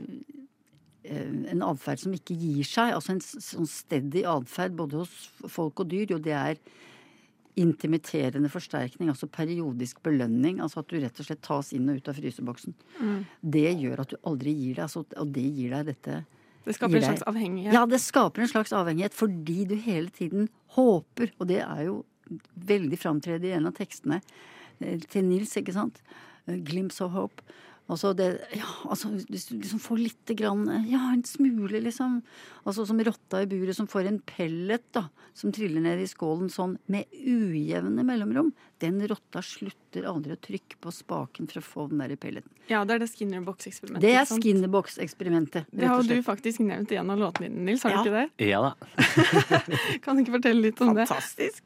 En 1.51 1.63
atferd 1.65 1.99
som 2.03 2.13
ikke 2.13 2.37
gir 2.37 2.67
seg. 2.67 2.93
Altså 2.95 3.15
en 3.15 3.23
sånn 3.23 3.67
steady 3.67 4.21
atferd 4.29 4.77
både 4.77 5.01
hos 5.01 5.15
folk 5.49 5.81
og 5.81 5.89
dyr. 5.91 6.13
Jo, 6.13 6.21
det 6.21 6.35
er 6.37 6.61
intimiterende 7.59 8.49
forsterkning, 8.51 9.09
altså 9.11 9.27
periodisk 9.27 9.99
belønning. 10.05 10.61
Altså 10.63 10.81
at 10.81 10.91
du 10.91 10.99
rett 11.01 11.19
og 11.19 11.27
slett 11.27 11.41
tas 11.43 11.71
inn 11.75 11.89
og 11.91 11.99
ut 11.99 12.11
av 12.11 12.19
fryseboksen. 12.19 12.75
Det 13.41 13.65
gjør 13.81 14.03
at 14.05 14.13
du 14.13 14.19
aldri 14.29 14.53
gir 14.55 14.77
deg, 14.77 14.85
altså, 14.87 15.03
og 15.03 15.33
det 15.35 15.47
gir 15.49 15.75
deg 15.75 15.91
dette 15.91 16.21
Det 16.63 16.77
skaper 16.77 17.01
en 17.01 17.07
slags 17.09 17.27
avhengighet. 17.27 17.73
Ja, 17.75 17.83
det 17.89 17.99
skaper 18.03 18.45
en 18.45 18.53
slags 18.53 18.73
avhengighet 18.77 19.17
fordi 19.17 19.65
du 19.67 19.75
hele 19.75 20.09
tiden 20.15 20.49
håper, 20.77 21.33
og 21.39 21.49
det 21.51 21.61
er 21.65 21.85
jo 21.89 22.01
veldig 22.55 22.99
framtredende 22.99 23.49
i 23.49 23.55
en 23.57 23.67
av 23.67 23.75
tekstene 23.75 24.21
eh, 24.79 24.99
til 25.11 25.25
Nils, 25.27 25.51
ikke 25.59 25.75
sant? 25.75 25.99
Glimpse 26.59 27.01
of 27.05 27.11
hope. 27.15 27.41
Altså 27.91 28.13
det 28.15 28.27
Ja, 28.55 28.67
altså 28.87 29.09
hvis 29.27 29.47
du 29.49 29.57
liksom 29.57 29.79
får 29.83 29.97
lite 29.99 30.35
grann 30.37 30.61
Ja, 30.87 31.09
en 31.11 31.23
smule, 31.27 31.81
liksom. 31.83 32.21
Altså 32.63 32.85
som 32.87 32.99
rotta 33.03 33.41
i 33.43 33.47
buret 33.51 33.75
som 33.75 33.87
får 33.89 34.07
en 34.07 34.19
pellet, 34.21 34.83
da, 34.95 35.07
som 35.33 35.51
triller 35.51 35.81
ned 35.83 35.99
i 35.99 36.05
skålen 36.07 36.47
sånn 36.53 36.77
med 36.87 37.09
ujevne 37.11 38.05
mellomrom. 38.07 38.53
Den 38.79 39.01
rotta 39.09 39.41
slutter 39.43 40.05
aldri 40.07 40.37
å 40.37 40.39
trykke 40.39 40.77
på 40.79 40.93
spaken 40.93 41.49
for 41.51 41.59
å 41.59 41.65
få 41.65 41.87
den 41.89 41.99
der 42.05 42.13
i 42.15 42.15
pelleten. 42.21 42.53
Ja, 42.69 42.85
det 42.85 42.95
er 42.95 43.03
det 43.03 43.09
Skinnerbox-eksperimentet. 43.11 44.05
Det 44.05 44.13
er 44.15 44.25
Skinner 44.29 44.71
Box-eksperimentet 44.71 45.65
Det 45.73 45.87
har 45.91 46.03
du 46.07 46.15
faktisk 46.23 46.63
nevnt 46.63 46.91
i 46.95 47.01
en 47.01 47.09
av 47.11 47.19
låtene 47.19 47.49
dine, 47.49 47.65
Nils. 47.73 47.83
Har 47.83 47.91
Ja. 47.91 48.03
du 48.03 48.09
ikke 48.09 48.21
det? 48.21 48.47
Ja 48.47 48.61
da. 48.61 48.71
Kan 50.05 50.15
du 50.15 50.23
ikke 50.23 50.37
fortelle 50.39 50.61
litt 50.69 50.79
om 50.85 50.95
det? 50.95 51.09
Fantastisk. 51.09 51.63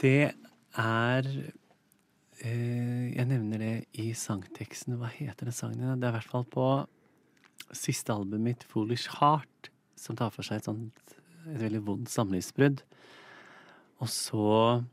Det 0.00 0.16
er 0.78 1.26
eh, 1.26 1.52
Jeg 2.44 3.24
nevner 3.30 3.62
det 3.62 3.74
i 4.00 4.10
sangteksten. 4.16 4.98
Hva 5.00 5.08
heter 5.08 5.48
den 5.48 5.56
sangen? 5.56 6.00
Det 6.00 6.08
er 6.08 6.12
i 6.12 6.16
hvert 6.18 6.32
fall 6.32 6.44
på 6.52 6.66
siste 7.72 8.12
albumet 8.12 8.44
mitt, 8.44 8.64
'Foolish 8.68 9.08
Heart', 9.18 9.70
som 9.96 10.16
tar 10.16 10.30
for 10.30 10.44
seg 10.44 10.60
et 10.60 10.68
sånt 10.68 11.14
et 11.44 11.60
veldig 11.60 11.82
vondt 11.86 12.12
samlivsbrudd. 12.12 12.82
Og 14.02 14.10
så 14.10 14.84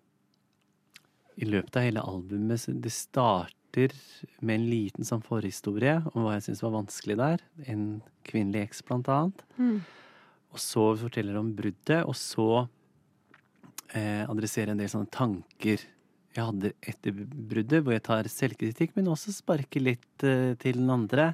i 1.41 1.47
løpet 1.47 1.77
av 1.79 1.85
hele 1.87 2.03
albumet 2.05 2.67
Det 2.83 2.91
starter 2.91 3.95
med 4.43 4.55
en 4.59 4.67
liten 4.69 5.07
sånn 5.07 5.23
forhistorie 5.23 6.01
om 6.11 6.25
hva 6.25 6.35
jeg 6.35 6.49
syns 6.49 6.63
var 6.65 6.75
vanskelig 6.75 7.17
der. 7.17 7.43
En 7.71 8.01
kvinnelig 8.27 8.67
eks, 8.67 8.83
blant 8.85 9.09
annet. 9.09 9.43
Mm. 9.57 9.79
Og 10.51 10.59
så 10.59 10.83
forteller 10.99 11.39
om 11.39 11.53
bruddet, 11.55 12.03
og 12.03 12.15
så 12.19 12.67
eh, 13.95 14.27
adresserer 14.27 14.73
en 14.73 14.81
del 14.81 14.91
sånne 14.91 15.11
tanker 15.13 15.85
jeg 16.31 16.47
hadde 16.47 16.69
etter 16.87 17.11
bruddet, 17.27 17.81
hvor 17.83 17.91
jeg 17.95 18.03
tar 18.05 18.27
selvkritikk, 18.31 18.93
men 18.95 19.09
også 19.11 19.33
sparker 19.35 19.81
litt 19.83 20.23
uh, 20.23 20.53
til 20.61 20.75
den 20.79 20.89
andre. 20.93 21.33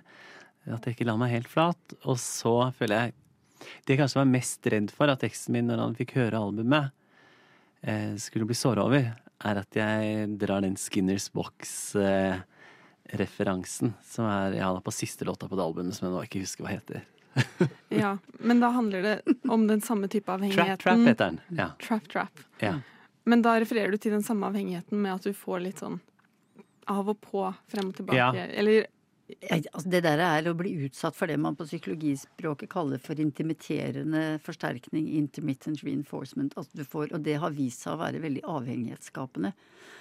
At 0.65 0.85
jeg 0.85 0.93
ikke 0.95 1.07
la 1.07 1.15
meg 1.21 1.35
helt 1.35 1.51
flat. 1.51 1.77
Og 2.03 2.17
så 2.21 2.71
føler 2.77 2.95
jeg 2.97 3.09
Det 3.57 3.91
jeg 3.93 3.99
kanskje 4.01 4.19
var 4.19 4.27
mest 4.29 4.67
redd 4.69 4.91
for 4.93 5.07
at 5.09 5.19
teksten 5.23 5.53
min 5.55 5.67
når 5.69 5.77
han 5.81 5.95
fikk 5.97 6.11
høre 6.17 6.41
albumet, 6.41 6.85
uh, 7.85 8.15
skulle 8.21 8.47
bli 8.49 8.57
såra 8.57 8.81
over, 8.85 9.03
er 9.37 9.55
at 9.61 9.71
jeg 9.77 10.01
drar 10.41 10.61
den 10.65 10.77
Skinners 10.81 11.27
Box-referansen, 11.33 13.89
som 14.05 14.23
er 14.29 14.53
ja, 14.57 14.67
på 14.81 14.91
siste 14.93 15.25
låta 15.29 15.45
på 15.49 15.55
det 15.57 15.65
albumet, 15.65 15.95
som 15.97 16.05
jeg 16.07 16.13
nå 16.15 16.19
ikke 16.25 16.43
husker 16.45 16.63
hva 16.65 16.73
heter. 16.73 16.99
Ja, 17.93 18.17
men 18.41 18.57
da 18.63 18.67
handler 18.73 19.01
det 19.05 19.15
om 19.45 19.67
den 19.69 19.81
samme 19.85 20.07
type 20.09 20.31
avhengigheten. 20.33 20.77
Trap 20.81 20.81
Trap 20.81 20.97
heter 21.05 21.25
den. 21.25 21.37
Ja. 21.57 21.67
Trap, 21.81 22.05
trap. 22.09 22.33
ja. 22.65 22.75
Men 23.27 23.43
da 23.43 23.57
refererer 23.59 23.91
du 23.91 23.99
til 24.01 24.15
den 24.15 24.25
samme 24.25 24.47
avhengigheten 24.47 25.01
med 25.03 25.17
at 25.17 25.25
du 25.27 25.35
får 25.35 25.63
litt 25.65 25.81
sånn 25.83 25.99
av 26.87 27.09
og 27.11 27.17
på, 27.19 27.41
frem 27.67 27.89
og 27.91 27.97
tilbake. 27.97 28.19
Ja. 28.19 28.45
Eller 28.55 28.87
altså 29.27 29.89
det 29.91 30.01
der 30.05 30.21
er 30.23 30.47
å 30.47 30.55
bli 30.55 30.71
utsatt 30.85 31.15
for 31.17 31.27
det 31.27 31.35
man 31.43 31.57
på 31.59 31.67
psykologispråket 31.67 32.71
kaller 32.71 33.01
for 33.03 33.19
intimiterende 33.19 34.37
forsterkning, 34.45 35.09
intermittent 35.19 35.83
reinforcement. 35.83 36.55
Altså 36.55 36.79
du 36.79 36.85
får, 36.87 37.11
og 37.11 37.25
det 37.27 37.35
har 37.43 37.55
vist 37.55 37.83
seg 37.83 37.97
å 37.97 38.01
være 38.05 38.23
veldig 38.23 38.45
avhengighetsskapende. 38.47 39.51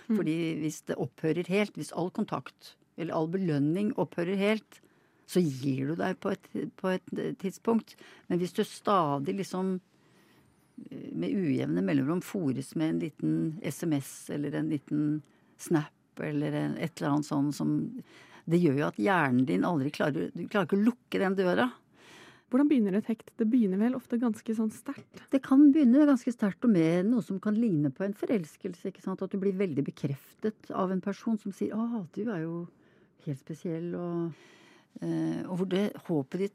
Fordi 0.07 0.37
hvis 0.63 0.85
det 0.87 0.99
opphører 1.03 1.51
helt, 1.51 1.75
hvis 1.75 1.95
all 1.99 2.13
kontakt 2.15 2.77
eller 2.97 3.17
all 3.17 3.27
belønning 3.29 3.91
opphører 3.99 4.39
helt, 4.39 4.81
så 5.27 5.43
gir 5.43 5.91
du 5.91 5.97
deg 5.99 6.21
på 6.23 6.31
et, 6.31 6.47
på 6.79 6.95
et 6.95 7.11
tidspunkt. 7.43 7.97
Men 8.31 8.39
hvis 8.39 8.55
du 8.55 8.63
stadig 8.63 9.35
liksom 9.41 9.81
med 11.17 11.33
ujevne 11.33 11.83
mellomrom 11.85 12.21
fòres 12.25 12.75
med 12.77 12.91
en 12.91 13.01
liten 13.01 13.35
SMS 13.65 14.31
eller 14.35 14.59
en 14.59 14.69
liten 14.71 15.07
snap 15.59 16.21
eller 16.21 16.53
en, 16.53 16.77
et 16.77 16.93
eller 16.99 17.15
annet 17.15 17.29
sånn 17.29 17.51
som 17.53 17.73
Det 18.47 18.61
gjør 18.63 18.77
jo 18.79 18.87
at 18.87 19.01
hjernen 19.03 19.47
din 19.49 19.65
aldri 19.67 19.91
klarer 19.91 20.31
Du 20.35 20.45
klarer 20.47 20.69
ikke 20.69 20.79
å 20.79 20.87
lukke 20.87 21.21
den 21.21 21.37
døra. 21.37 21.71
hvordan 22.51 22.69
begynner 22.69 22.95
et 22.95 23.09
hekt? 23.11 23.33
Det 23.37 23.49
begynner 23.51 23.81
vel 23.81 23.97
ofte 23.97 24.21
ganske 24.21 24.55
sånn 24.55 24.71
sterkt. 24.71 25.25
Det 25.33 25.43
kan 25.43 25.73
begynne 25.73 26.07
ganske 26.07 26.33
sterkt 26.33 26.65
og 26.65 26.71
med 26.71 27.09
noe 27.09 27.25
som 27.25 27.41
kan 27.41 27.57
ligne 27.59 27.91
på 27.91 28.05
en 28.05 28.15
forelskelse. 28.15 28.87
ikke 28.87 29.03
sant? 29.03 29.23
At 29.23 29.33
du 29.33 29.39
blir 29.39 29.57
veldig 29.57 29.85
bekreftet 29.85 30.71
av 30.71 30.93
en 30.93 31.01
person 31.01 31.39
som 31.39 31.53
sier 31.53 31.75
'Å, 31.75 32.07
du 32.13 32.31
er 32.31 32.43
jo 32.43 32.69
helt 33.27 33.41
spesiell', 33.41 33.95
og, 33.95 34.33
eh, 35.03 35.43
og 35.49 35.59
hvor 35.59 35.69
det 35.69 35.93
håpet 36.07 36.39
ditt 36.39 36.55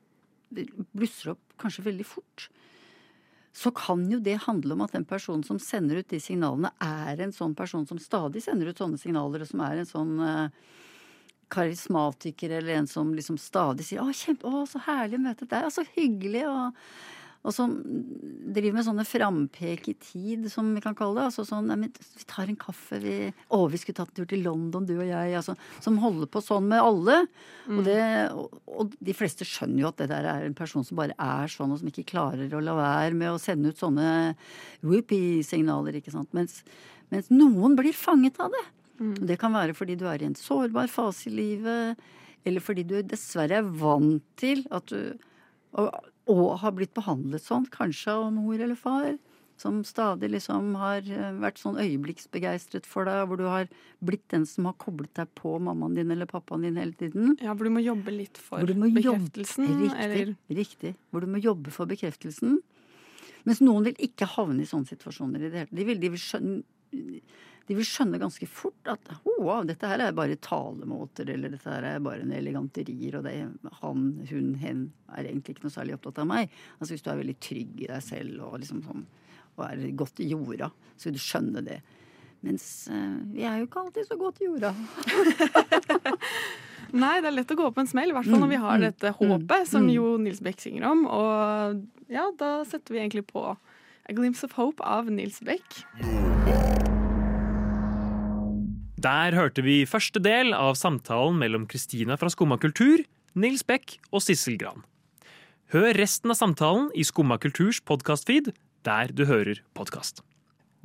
blusser 0.95 1.31
opp 1.31 1.57
kanskje 1.57 1.85
veldig 1.85 2.05
fort. 2.05 2.49
Så 3.53 3.71
kan 3.75 4.05
jo 4.11 4.19
det 4.23 4.37
handle 4.45 4.77
om 4.77 4.83
at 4.85 4.93
den 4.95 5.05
personen 5.05 5.43
som 5.43 5.59
sender 5.59 5.99
ut 5.99 6.11
de 6.11 6.19
signalene, 6.23 6.71
er 6.79 7.19
en 7.19 7.33
sånn 7.35 7.55
person 7.55 7.83
som 7.87 7.99
stadig 7.99 8.43
sender 8.45 8.71
ut 8.71 8.79
sånne 8.79 8.99
signaler, 9.01 9.43
og 9.43 9.49
som 9.49 9.63
er 9.65 9.81
en 9.81 9.89
sånn 9.89 10.13
eh, 10.23 10.69
karismatiker 11.51 12.53
eller 12.57 12.79
en 12.79 12.87
som 12.87 13.11
liksom 13.15 13.37
stadig 13.37 13.85
sier 13.85 13.99
'Å, 13.99 14.13
kjempe, 14.15 14.47
å, 14.47 14.63
så 14.65 14.79
herlig 14.87 15.19
å 15.19 15.25
møte 15.27 15.47
deg', 15.47 15.67
å, 15.67 15.73
så 15.73 15.83
hyggelig', 15.97 16.47
og, 16.47 16.79
og 17.41 17.53
som 17.55 17.71
driver 18.53 18.75
med 18.75 18.85
sånne 18.85 19.05
frampek 19.07 19.87
i 19.89 19.95
tid, 19.97 20.45
som 20.53 20.67
vi 20.75 20.81
kan 20.83 20.93
kalle 20.97 21.17
det. 21.17 21.29
Altså 21.31 21.45
sånn 21.47 21.71
'Nei, 21.71 21.89
vi 21.89 22.25
tar 22.29 22.45
en 22.45 22.59
kaffe, 22.59 22.99
vi 23.01 23.33
Å, 23.49 23.59
vi 23.65 23.79
skulle 23.81 23.97
tatt 23.97 24.11
en 24.13 24.19
tur 24.21 24.29
til 24.29 24.43
London, 24.45 24.85
du 24.85 24.93
og 24.99 25.07
jeg', 25.07 25.33
altså. 25.39 25.55
Som 25.81 25.97
holder 25.97 26.29
på 26.29 26.41
sånn 26.45 26.67
med 26.69 26.81
alle. 26.85 27.25
Og, 27.65 27.81
det, 27.87 28.03
og, 28.37 28.59
og 28.67 28.93
de 29.01 29.15
fleste 29.17 29.47
skjønner 29.47 29.81
jo 29.81 29.89
at 29.89 29.97
det 29.97 30.11
der 30.13 30.27
er 30.29 30.45
en 30.45 30.57
person 30.57 30.85
som 30.85 30.99
bare 31.01 31.17
er 31.17 31.49
sånn, 31.49 31.73
og 31.73 31.81
som 31.81 31.89
ikke 31.89 32.11
klarer 32.13 32.53
å 32.53 32.61
la 32.61 32.77
være 32.77 33.17
med 33.17 33.33
å 33.33 33.41
sende 33.41 33.73
ut 33.73 33.81
sånne 33.81 34.35
whoopie-signaler, 34.85 35.97
ikke 35.97 36.13
sant. 36.13 36.29
Mens, 36.37 36.61
mens 37.09 37.33
noen 37.33 37.73
blir 37.79 37.97
fanget 37.97 38.37
av 38.37 38.53
det. 38.53 38.65
Og 39.01 39.25
Det 39.25 39.39
kan 39.41 39.53
være 39.53 39.73
fordi 39.73 39.97
du 39.97 40.05
er 40.05 40.21
i 40.21 40.29
en 40.29 40.37
sårbar 40.37 40.91
fase 40.93 41.25
i 41.31 41.33
livet, 41.33 41.97
eller 42.45 42.61
fordi 42.61 42.85
du 42.85 43.01
dessverre 43.01 43.63
er 43.63 43.65
vant 43.81 44.21
til 44.37 44.61
at 44.69 44.85
du 44.93 45.17
og, 45.79 45.87
og 46.31 46.61
har 46.63 46.73
blitt 46.77 46.95
behandlet 46.97 47.43
sånn, 47.43 47.67
kanskje 47.71 48.15
av 48.15 48.31
mor 48.35 48.55
eller 48.55 48.79
far, 48.79 49.13
som 49.61 49.83
stadig 49.85 50.31
liksom 50.33 50.73
har 50.81 51.05
eh, 51.05 51.35
vært 51.41 51.59
sånn 51.61 51.77
øyeblikksbegeistret 51.77 52.87
for 52.89 53.05
deg, 53.05 53.27
hvor 53.29 53.37
du 53.37 53.45
har 53.45 53.69
blitt 54.01 54.25
den 54.33 54.47
som 54.49 54.65
har 54.69 54.77
koblet 54.81 55.13
deg 55.19 55.29
på 55.37 55.53
mammaen 55.61 55.99
din 55.99 56.13
eller 56.13 56.29
pappaen 56.29 56.65
din 56.65 56.79
hele 56.81 56.97
tiden. 56.97 57.35
Ja, 57.43 57.53
hvor 57.53 57.69
du 57.69 57.75
må 57.75 57.83
jobbe 57.85 58.13
litt 58.15 58.41
for 58.41 58.65
bekreftelsen, 58.65 59.69
jobbe-. 59.69 60.09
Riktig, 60.15 60.57
riktig. 60.57 60.95
Hvor 61.11 61.25
du 61.25 61.29
må 61.29 61.41
jobbe 61.43 61.73
for 61.75 61.89
bekreftelsen. 61.91 62.57
Mens 63.45 63.61
noen 63.61 63.85
vil 63.89 64.03
ikke 64.09 64.29
havne 64.35 64.63
i 64.63 64.69
sånne 64.69 64.89
situasjoner 64.89 65.41
i 65.41 65.49
det 65.49 65.63
hele 65.63 65.69
tatt. 65.69 65.77
De 65.77 65.87
vil, 65.87 66.01
de 66.01 66.11
vil 66.13 66.21
skjønne 66.21 66.61
de 67.71 67.77
vil 67.77 67.87
skjønne 67.87 68.19
ganske 68.19 68.47
fort 68.51 68.89
at 68.91 69.13
oh, 69.21 69.37
wow, 69.39 69.61
dette 69.67 69.87
her 69.87 70.01
er 70.03 70.15
bare 70.15 70.35
talemåter, 70.43 71.29
eller 71.31 71.53
dette 71.53 71.71
her 71.71 71.85
er 71.87 72.03
bare 72.03 72.25
en 72.25 72.33
eleganterier, 72.35 73.15
og 73.15 73.23
det 73.23 73.31
er 73.39 73.77
han, 73.79 74.01
hun, 74.27 74.49
hen 74.59 74.81
er 75.15 75.29
egentlig 75.29 75.55
ikke 75.55 75.69
noe 75.69 75.75
særlig 75.77 75.95
opptatt 75.95 76.19
av 76.23 76.27
meg. 76.27 76.51
Altså 76.79 76.91
Hvis 76.93 77.05
du 77.05 77.09
er 77.13 77.21
veldig 77.21 77.37
trygg 77.47 77.85
i 77.85 77.87
deg 77.87 78.03
selv 78.03 78.43
og 78.49 78.59
liksom 78.59 78.83
sånn, 78.83 79.07
og 79.55 79.63
er 79.69 79.85
godt 79.95 80.19
i 80.23 80.27
jorda, 80.33 80.67
så 80.99 81.07
vil 81.07 81.15
du 81.15 81.23
skjønne 81.23 81.63
det. 81.63 81.79
Mens 82.43 82.65
eh, 82.91 83.15
vi 83.31 83.47
er 83.47 83.61
jo 83.61 83.69
ikke 83.69 83.85
alltid 83.85 84.09
så 84.09 84.17
godt 84.19 84.41
i 84.41 84.49
jorda. 84.49 84.73
Nei, 86.91 87.15
det 87.23 87.29
er 87.29 87.37
lett 87.37 87.53
å 87.53 87.59
gå 87.61 87.69
på 87.71 87.83
en 87.83 87.87
smell, 87.87 88.11
i 88.11 88.15
hvert 88.17 88.27
fall 88.27 88.41
når 88.43 88.51
vi 88.51 88.61
har 88.65 88.81
Mm, 88.81 88.87
dette 88.89 89.13
mm, 89.13 89.19
håpet, 89.21 89.69
som 89.69 89.87
mm. 89.87 89.93
jo 89.95 90.15
Nils 90.19 90.41
Beck 90.43 90.59
synger 90.59 90.89
om. 90.91 91.05
Og 91.07 92.11
ja, 92.11 92.27
da 92.35 92.51
setter 92.67 92.97
vi 92.97 93.03
egentlig 93.05 93.27
på 93.31 93.45
A 94.11 94.17
Glimpse 94.17 94.43
of 94.49 94.57
Hope 94.59 94.83
av 94.83 95.11
Nils 95.13 95.39
Beck. 95.45 95.85
Der 99.01 99.33
hørte 99.33 99.63
vi 99.65 99.81
første 99.89 100.19
del 100.21 100.51
av 100.53 100.75
samtalen 100.77 101.39
mellom 101.41 101.63
Kristina 101.69 102.17
fra 102.19 102.27
Skumma 102.29 102.59
kultur, 102.61 103.01
Nils 103.33 103.63
Beck 103.65 103.95
og 104.11 104.21
Sissel 104.21 104.59
Gran. 104.61 104.83
Hør 105.73 105.95
resten 105.97 106.29
av 106.29 106.37
samtalen 106.37 106.91
i 106.93 107.05
Skumma 107.07 107.39
kulturs 107.41 107.79
podkastfeed, 107.87 108.51
der 108.85 109.13
du 109.15 109.23
hører 109.25 109.63
podkast. 109.73 110.21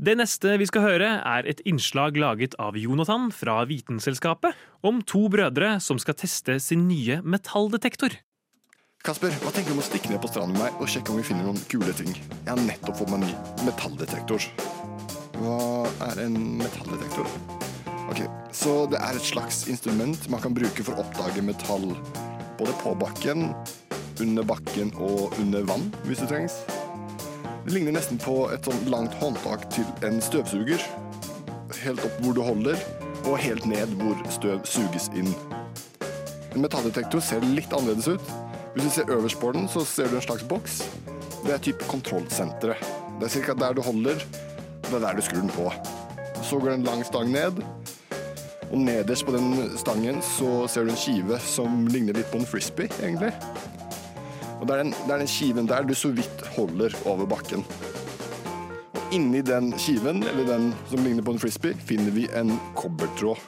Det 0.00 0.14
neste 0.16 0.54
vi 0.62 0.68
skal 0.70 0.86
høre, 0.86 1.10
er 1.18 1.50
et 1.50 1.60
innslag 1.68 2.16
laget 2.16 2.56
av 2.62 2.78
Jonathan 2.80 3.28
fra 3.34 3.58
Vitenselskapet 3.68 4.56
om 4.86 5.02
to 5.04 5.26
brødre 5.32 5.74
som 5.84 6.00
skal 6.00 6.16
teste 6.16 6.56
sin 6.62 6.86
nye 6.88 7.20
metalldetektor. 7.20 8.16
Kasper, 9.04 9.34
hva 9.42 9.52
tenker 9.52 9.74
du 9.74 9.76
om 9.76 9.84
å 9.84 9.88
stikke 9.90 10.14
ned 10.14 10.22
på 10.24 10.32
stranden 10.32 10.56
med 10.56 10.70
meg 10.70 10.80
og 10.80 10.88
sjekke 10.88 11.12
om 11.12 11.20
vi 11.20 11.28
finner 11.34 11.50
noen 11.50 11.60
kule 11.68 11.92
ting? 11.98 12.16
Jeg 12.16 12.52
har 12.54 12.64
nettopp 12.64 13.02
fått 13.02 13.12
meg 13.12 13.26
ny 13.26 13.36
metalldetektor. 13.68 14.50
Hva 15.36 15.62
er 16.08 16.26
en 16.30 16.44
metalldetektor? 16.62 17.74
Ok, 18.06 18.22
Så 18.52 18.86
det 18.90 19.00
er 19.02 19.18
et 19.18 19.26
slags 19.26 19.64
instrument 19.68 20.28
man 20.30 20.40
kan 20.40 20.54
bruke 20.54 20.84
for 20.86 20.94
å 20.94 21.02
oppdage 21.02 21.42
metall. 21.42 21.90
Både 22.56 22.72
på 22.80 22.94
bakken, 22.96 23.50
under 24.22 24.46
bakken 24.46 24.92
og 25.02 25.34
under 25.42 25.66
vann, 25.68 25.90
hvis 26.06 26.22
det 26.22 26.30
trengs. 26.30 26.60
Det 27.66 27.74
ligner 27.74 27.96
nesten 27.96 28.20
på 28.22 28.46
et 28.54 28.64
sånn 28.64 28.86
langt 28.92 29.16
håndtak 29.20 29.66
til 29.74 29.88
en 30.06 30.20
støvsuger. 30.22 30.80
Helt 31.82 32.04
opp 32.06 32.22
hvor 32.22 32.36
du 32.36 32.40
holder, 32.46 32.78
og 33.26 33.40
helt 33.42 33.66
ned 33.66 33.90
hvor 33.98 34.22
støv 34.30 34.62
suges 34.70 35.10
inn. 35.18 35.32
En 36.54 36.62
metalldetektor 36.62 37.20
ser 37.20 37.44
litt 37.44 37.74
annerledes 37.74 38.06
ut. 38.14 38.30
Hvis 38.76 38.86
du 38.86 38.92
ser 38.94 39.10
øverst 39.12 39.40
på 39.42 39.50
den, 39.56 39.66
så 39.68 39.82
ser 39.88 40.08
du 40.08 40.16
en 40.16 40.24
slags 40.24 40.46
boks. 40.46 40.78
Det 41.42 41.52
er 41.52 41.62
type 41.64 41.90
kontrollsenteret. 41.90 42.80
Det 43.20 43.28
er 43.28 43.46
ca. 43.48 43.58
der 43.66 43.76
du 43.76 43.82
holder, 43.82 44.22
det 44.86 44.94
er 44.94 45.02
der 45.02 45.18
du 45.18 45.22
skrur 45.26 45.42
den 45.42 45.52
på. 45.52 45.72
Så 46.44 46.60
går 46.60 46.70
det 46.70 46.78
en 46.78 46.88
lang 46.88 47.04
stang 47.04 47.32
ned, 47.32 47.62
og 48.70 48.78
nederst 48.82 49.26
på 49.26 49.34
den 49.34 49.76
stangen 49.78 50.18
så 50.24 50.66
ser 50.70 50.86
du 50.86 50.92
en 50.92 50.98
skive 50.98 51.38
som 51.42 51.84
ligner 51.92 52.16
litt 52.18 52.30
på 52.32 52.40
en 52.40 52.48
frisbee, 52.48 52.90
egentlig. 53.00 53.32
Og 54.56 54.66
det 54.66 54.74
er 54.74 54.82
den, 54.82 54.94
det 54.96 55.12
er 55.12 55.22
den 55.22 55.30
skiven 55.30 55.68
der 55.68 55.86
du 55.86 55.94
så 55.94 56.10
vidt 56.16 56.42
holder 56.56 56.96
over 57.06 57.28
bakken. 57.30 57.62
Og 58.96 59.14
inni 59.14 59.42
den 59.44 59.70
skiven, 59.78 60.24
eller 60.24 60.48
den 60.48 60.70
som 60.90 61.04
ligner 61.04 61.26
på 61.26 61.36
en 61.36 61.42
frisbee, 61.42 61.76
finner 61.86 62.14
vi 62.16 62.26
en 62.34 62.56
kobbertråd. 62.78 63.42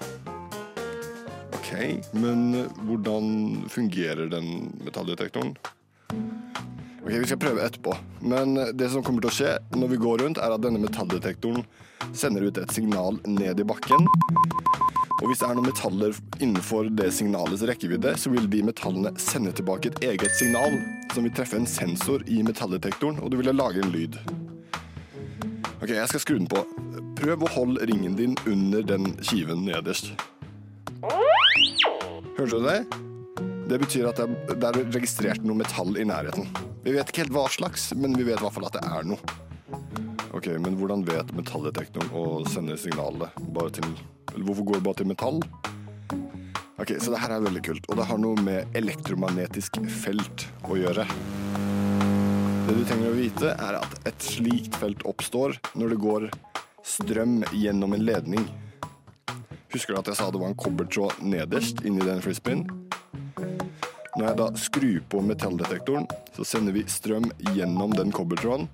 Ok, 1.58 1.72
men 2.16 2.68
hvordan 2.86 3.64
fungerer 3.72 4.30
den 4.32 4.70
metalldetektoren? 4.84 5.56
Ok, 7.02 7.10
Vi 7.10 7.26
skal 7.26 7.40
prøve 7.40 7.64
etterpå. 7.64 7.96
Men 8.20 8.54
det 8.76 8.90
som 8.92 9.02
kommer 9.02 9.24
til 9.24 9.32
å 9.32 9.36
skje 9.36 9.52
når 9.76 9.94
vi 9.94 10.00
går 10.04 10.24
rundt, 10.24 10.40
er 10.40 10.54
at 10.54 10.62
denne 10.64 10.80
metalldetektoren 10.82 11.64
sender 12.12 12.46
ut 12.48 12.58
et 12.60 12.72
signal 12.72 13.18
ned 13.26 13.60
i 13.60 13.66
bakken. 13.66 14.06
Og 15.18 15.26
hvis 15.26 15.40
det 15.40 15.48
er 15.48 15.56
noen 15.58 15.66
metaller 15.66 16.18
innenfor 16.38 16.88
det 16.94 17.08
signalets 17.16 17.64
rekkevidde, 17.66 18.12
så 18.22 18.30
vil 18.30 18.46
de 18.50 18.60
metallene 18.68 19.10
sende 19.18 19.50
tilbake 19.56 19.90
et 19.90 20.04
eget 20.12 20.34
signal 20.38 20.76
som 21.10 21.26
vil 21.26 21.34
treffe 21.34 21.58
en 21.58 21.66
sensor 21.66 22.22
i 22.30 22.38
metalldetektoren, 22.46 23.18
og 23.18 23.32
du 23.32 23.38
vil 23.40 23.50
lage 23.50 23.82
en 23.82 23.90
lyd. 23.90 24.18
Ok, 25.82 25.90
jeg 25.90 26.06
skal 26.12 26.22
skru 26.22 26.36
den 26.38 26.46
på. 26.50 26.62
Prøv 27.18 27.42
å 27.42 27.50
holde 27.50 27.88
ringen 27.90 28.14
din 28.18 28.36
under 28.46 28.86
den 28.86 29.10
kiven 29.26 29.64
nederst. 29.66 30.12
Hørte 32.38 32.54
du 32.54 32.68
det? 32.68 32.78
Det 33.68 33.80
betyr 33.82 34.06
at 34.08 34.22
det 34.22 34.54
er, 34.54 34.70
er 34.70 34.94
registrert 34.94 35.42
noe 35.42 35.58
metall 35.58 35.98
i 35.98 36.06
nærheten. 36.06 36.46
Vi 36.84 36.94
vet 36.94 37.10
ikke 37.10 37.24
helt 37.24 37.34
hva 37.34 37.48
slags, 37.50 37.90
men 37.98 38.14
vi 38.14 38.28
vet 38.28 38.38
i 38.38 38.44
hvert 38.46 38.54
fall 38.54 38.68
at 38.70 38.78
det 38.78 38.84
er 38.86 39.10
noe. 39.10 39.38
Ok, 40.30 40.46
Men 40.62 40.78
hvordan 40.78 41.02
vet 41.08 41.34
metalldetektoren 41.34 42.14
å 42.14 42.44
sende 42.46 42.78
signalet 42.78 43.34
bare 43.56 43.74
til 43.74 43.90
Eller 44.34 44.44
hvorfor 44.46 44.68
går 44.68 44.78
det 44.78 44.86
bare 44.86 45.00
til 45.00 45.10
metall? 45.10 45.42
Ok, 46.78 46.94
Så 47.00 47.10
det 47.10 47.20
her 47.20 47.34
er 47.34 47.42
veldig 47.42 47.62
kult, 47.66 47.88
og 47.90 47.98
det 47.98 48.06
har 48.06 48.18
noe 48.22 48.38
med 48.46 48.76
elektromagnetisk 48.78 49.80
felt 49.90 50.46
å 50.70 50.78
gjøre. 50.78 51.06
Det 52.68 52.76
du 52.76 52.84
trenger 52.84 53.10
å 53.10 53.16
vite, 53.16 53.50
er 53.50 53.78
at 53.80 54.08
et 54.08 54.22
slikt 54.22 54.76
felt 54.78 55.02
oppstår 55.08 55.56
når 55.74 55.94
det 55.94 55.98
går 56.04 56.28
strøm 56.86 57.40
gjennom 57.52 57.96
en 57.96 58.04
ledning. 58.04 58.44
Husker 59.72 59.94
du 59.94 60.00
at 60.00 60.10
jeg 60.12 60.20
sa 60.20 60.30
det 60.32 60.40
var 60.40 60.52
en 60.52 60.58
kobbertråd 60.58 61.18
nederst 61.24 61.82
inni 61.84 62.04
den 62.04 62.22
frisbeen? 62.24 62.66
Når 64.18 64.24
jeg 64.24 64.38
da 64.40 64.46
skrur 64.58 65.02
på 65.12 65.20
metalldetektoren, 65.22 66.06
så 66.34 66.46
sender 66.46 66.74
vi 66.74 66.86
strøm 66.90 67.28
gjennom 67.54 67.92
den 67.94 68.14
kobbertråden. 68.14 68.66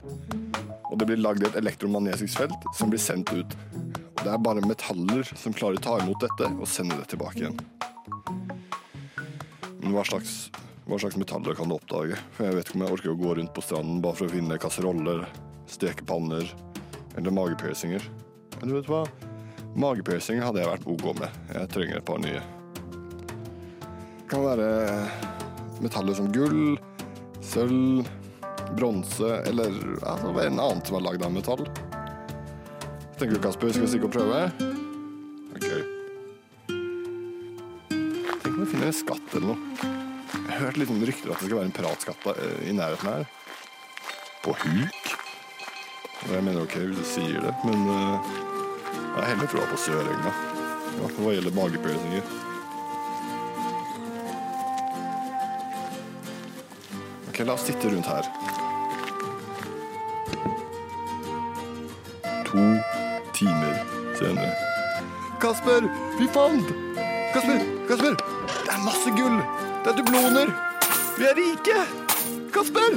Og 0.91 1.01
det 1.01 1.09
blir 1.11 1.21
lagd 1.21 1.45
et 1.45 1.59
elektromagnetisk 1.59 2.39
felt 2.45 2.69
som 2.79 2.93
blir 2.93 3.03
sendt 3.03 3.33
ut. 3.35 3.57
Det 4.25 4.33
er 4.33 4.41
bare 4.41 4.63
metaller 4.65 5.27
som 5.37 5.53
klarer 5.53 5.77
å 5.77 5.85
ta 5.85 5.99
imot 6.01 6.23
dette 6.23 6.47
og 6.49 6.69
sende 6.69 6.97
det 6.97 7.11
tilbake 7.13 7.43
igjen. 7.43 7.59
Men 9.83 9.93
hva 9.93 10.05
slags, 10.09 10.49
hva 10.89 10.97
slags 11.03 11.19
metaller 11.21 11.53
kan 11.59 11.69
du 11.69 11.77
oppdage? 11.77 12.17
For 12.33 12.49
jeg 12.49 12.57
vet 12.57 12.71
ikke 12.71 12.79
om 12.79 12.85
jeg 12.87 12.97
orker 12.97 13.13
å 13.13 13.19
gå 13.21 13.35
rundt 13.37 13.53
på 13.53 13.65
stranden 13.67 14.01
bare 14.01 14.17
for 14.17 14.31
å 14.31 14.33
finne 14.33 14.57
kasseroller, 14.63 15.27
stekepanner 15.69 16.49
eller 17.19 17.37
magepiercinger. 17.37 18.09
Men 18.57 18.73
du 18.73 18.79
vet 18.79 18.89
hva? 18.89 19.03
Magepiercing 19.77 20.41
hadde 20.41 20.63
jeg 20.63 20.73
vært 20.73 20.89
OK 20.89 21.05
med. 21.21 21.41
Jeg 21.53 21.73
trenger 21.77 22.01
et 22.01 22.09
par 22.09 22.25
nye. 22.25 22.41
Det 24.23 24.29
kan 24.33 24.47
være 24.47 24.71
metaller 25.85 26.17
som 26.17 26.33
gull, 26.33 26.79
sølv, 27.45 28.09
bronse 28.73 29.37
eller 29.45 29.77
altså, 30.01 30.33
en 30.33 30.65
annen 30.65 30.81
som 30.89 30.97
er 30.97 31.07
lagd 31.11 31.29
av 31.29 31.37
metall. 31.37 31.69
Tenker 33.19 33.35
du, 33.35 33.43
Kasper, 33.43 33.71
skal 33.71 33.85
vi 33.85 33.89
stikke 33.93 34.09
og 34.09 34.13
prøve? 34.13 34.39
Ok. 35.55 35.69
Tenk 38.43 38.49
om 38.51 38.59
vi 38.59 38.67
finner 38.73 38.89
en 38.91 38.97
skatt 38.97 39.37
eller 39.39 39.53
noe. 39.53 39.93
Jeg 40.35 40.49
har 40.51 40.65
hørt 40.65 40.81
litt 40.81 40.91
om 40.91 41.05
rykter 41.07 41.31
at 41.31 41.39
det 41.39 41.47
skal 41.47 41.61
være 41.61 41.69
en 41.69 41.77
piratskatt 41.77 42.27
eh, 42.35 42.57
i 42.71 42.75
nærheten 42.75 43.11
her. 43.13 43.23
På 44.43 44.55
huk? 44.59 45.13
Jeg 46.25 46.43
mener 46.43 46.65
ok 46.65 46.75
hvis 46.81 46.99
du 46.99 47.07
sier 47.07 47.39
det, 47.45 47.53
men 47.69 47.87
uh, 47.87 48.19
jeg 48.97 49.21
har 49.21 49.29
heller 49.29 49.51
troa 49.53 49.69
på 49.71 49.79
Sørenga. 49.85 50.33
Ja, 50.97 51.13
hva 51.19 51.35
gjelder 51.37 51.55
magepiercinger. 51.55 52.25
Ok, 57.29 57.45
la 57.45 57.55
oss 57.55 57.69
titte 57.69 57.95
rundt 57.95 58.11
her. 58.11 58.27
To 62.51 63.04
timer 63.35 63.75
senere. 64.19 64.55
Kasper, 65.41 65.83
vi 66.19 66.29
fant! 66.29 66.69
Kasper, 67.35 67.61
Kasper! 67.89 68.15
Det 68.65 68.73
er 68.73 68.85
masse 68.85 69.11
gull! 69.17 69.41
Det 69.85 69.93
er 69.93 69.97
dubloner! 69.99 70.53
Vi 71.19 71.27
er 71.29 71.35
rike! 71.39 71.79
Kasper! 72.55 72.97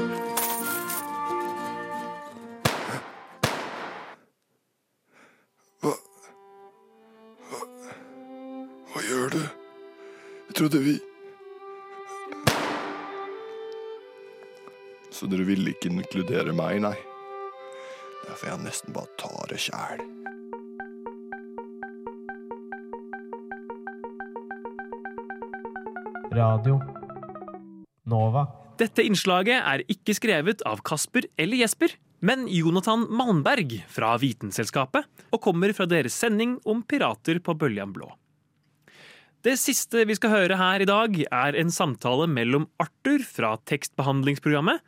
Hva 5.81 5.93
Hva, 7.49 7.59
hva 8.93 9.05
gjør 9.09 9.35
du? 9.35 9.41
Jeg 9.41 10.59
trodde 10.61 10.83
vi 10.85 10.97
Så 15.11 15.25
dere 15.25 15.49
ville 15.49 15.73
ikke 15.73 15.89
inkludere 15.89 16.53
meg, 16.53 16.77
nei? 16.85 16.97
Derfor 18.27 18.51
jeg 18.51 18.63
nesten 18.67 18.93
bare 18.93 19.09
tar 19.17 19.49
det 19.49 19.57
sjæl. 19.65 20.03
Radio 26.37 26.77
Nova. 28.07 28.45
Dette 28.77 29.01
innslaget 29.07 29.57
er 29.57 29.83
ikke 29.89 30.13
skrevet 30.13 30.61
av 30.69 30.83
Kasper 30.85 31.25
eller 31.39 31.63
Jesper, 31.63 31.95
men 32.21 32.45
Jonathan 32.51 33.07
Malmberg 33.09 33.73
fra 33.89 34.13
Vitenselskapet, 34.21 35.07
og 35.33 35.41
kommer 35.41 35.73
fra 35.73 35.87
deres 35.89 36.15
sending 36.17 36.57
om 36.69 36.83
pirater 36.85 37.41
på 37.41 37.55
Bøljan 37.57 37.93
Blå. 37.95 38.11
Det 39.45 39.55
siste 39.61 40.03
vi 40.09 40.17
skal 40.17 40.33
høre 40.33 40.59
her 40.59 40.83
i 40.83 40.89
dag, 40.89 41.17
er 41.25 41.57
en 41.57 41.73
samtale 41.73 42.27
mellom 42.29 42.67
Arthur 42.81 43.25
fra 43.25 43.55
tekstbehandlingsprogrammet, 43.69 44.83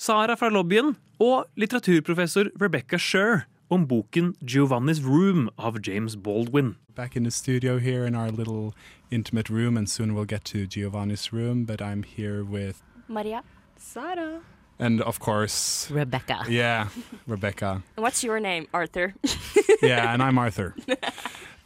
Sara 0.00 0.36
fra 0.40 0.48
lobbyen 0.52 0.94
og 1.20 1.48
litteraturprofessor 1.60 2.54
Rebecca 2.60 2.96
Sher 3.00 3.42
om 3.70 3.86
boken 3.86 4.34
Giovanni's 4.44 5.00
Room 5.02 5.48
av 5.58 5.78
James 5.80 6.16
Baldwin. 6.16 6.76
back 6.94 7.16
in 7.16 7.22
the 7.24 7.30
studio 7.30 7.78
here 7.78 8.04
in 8.04 8.14
our 8.14 8.30
little 8.30 8.74
intimate 9.10 9.48
room, 9.48 9.76
and 9.76 9.88
soon 9.88 10.12
we'll 10.14 10.26
get 10.26 10.44
to 10.44 10.66
Giovanni's 10.66 11.32
room. 11.32 11.64
But 11.64 11.80
I'm 11.80 12.02
here 12.02 12.44
with, 12.44 12.82
Maria. 13.08 13.42
Sara. 13.76 14.40
and 14.78 15.00
of 15.00 15.18
course, 15.20 15.90
Rebecca. 15.90 16.44
Yeah, 16.48 16.88
Rebecca. 17.26 17.82
What's 17.96 18.22
your 18.24 18.40
name, 18.40 18.66
Arthur? 18.74 19.14
yeah, 19.82 20.12
and 20.12 20.22
I'm 20.22 20.38
Arthur. 20.38 20.74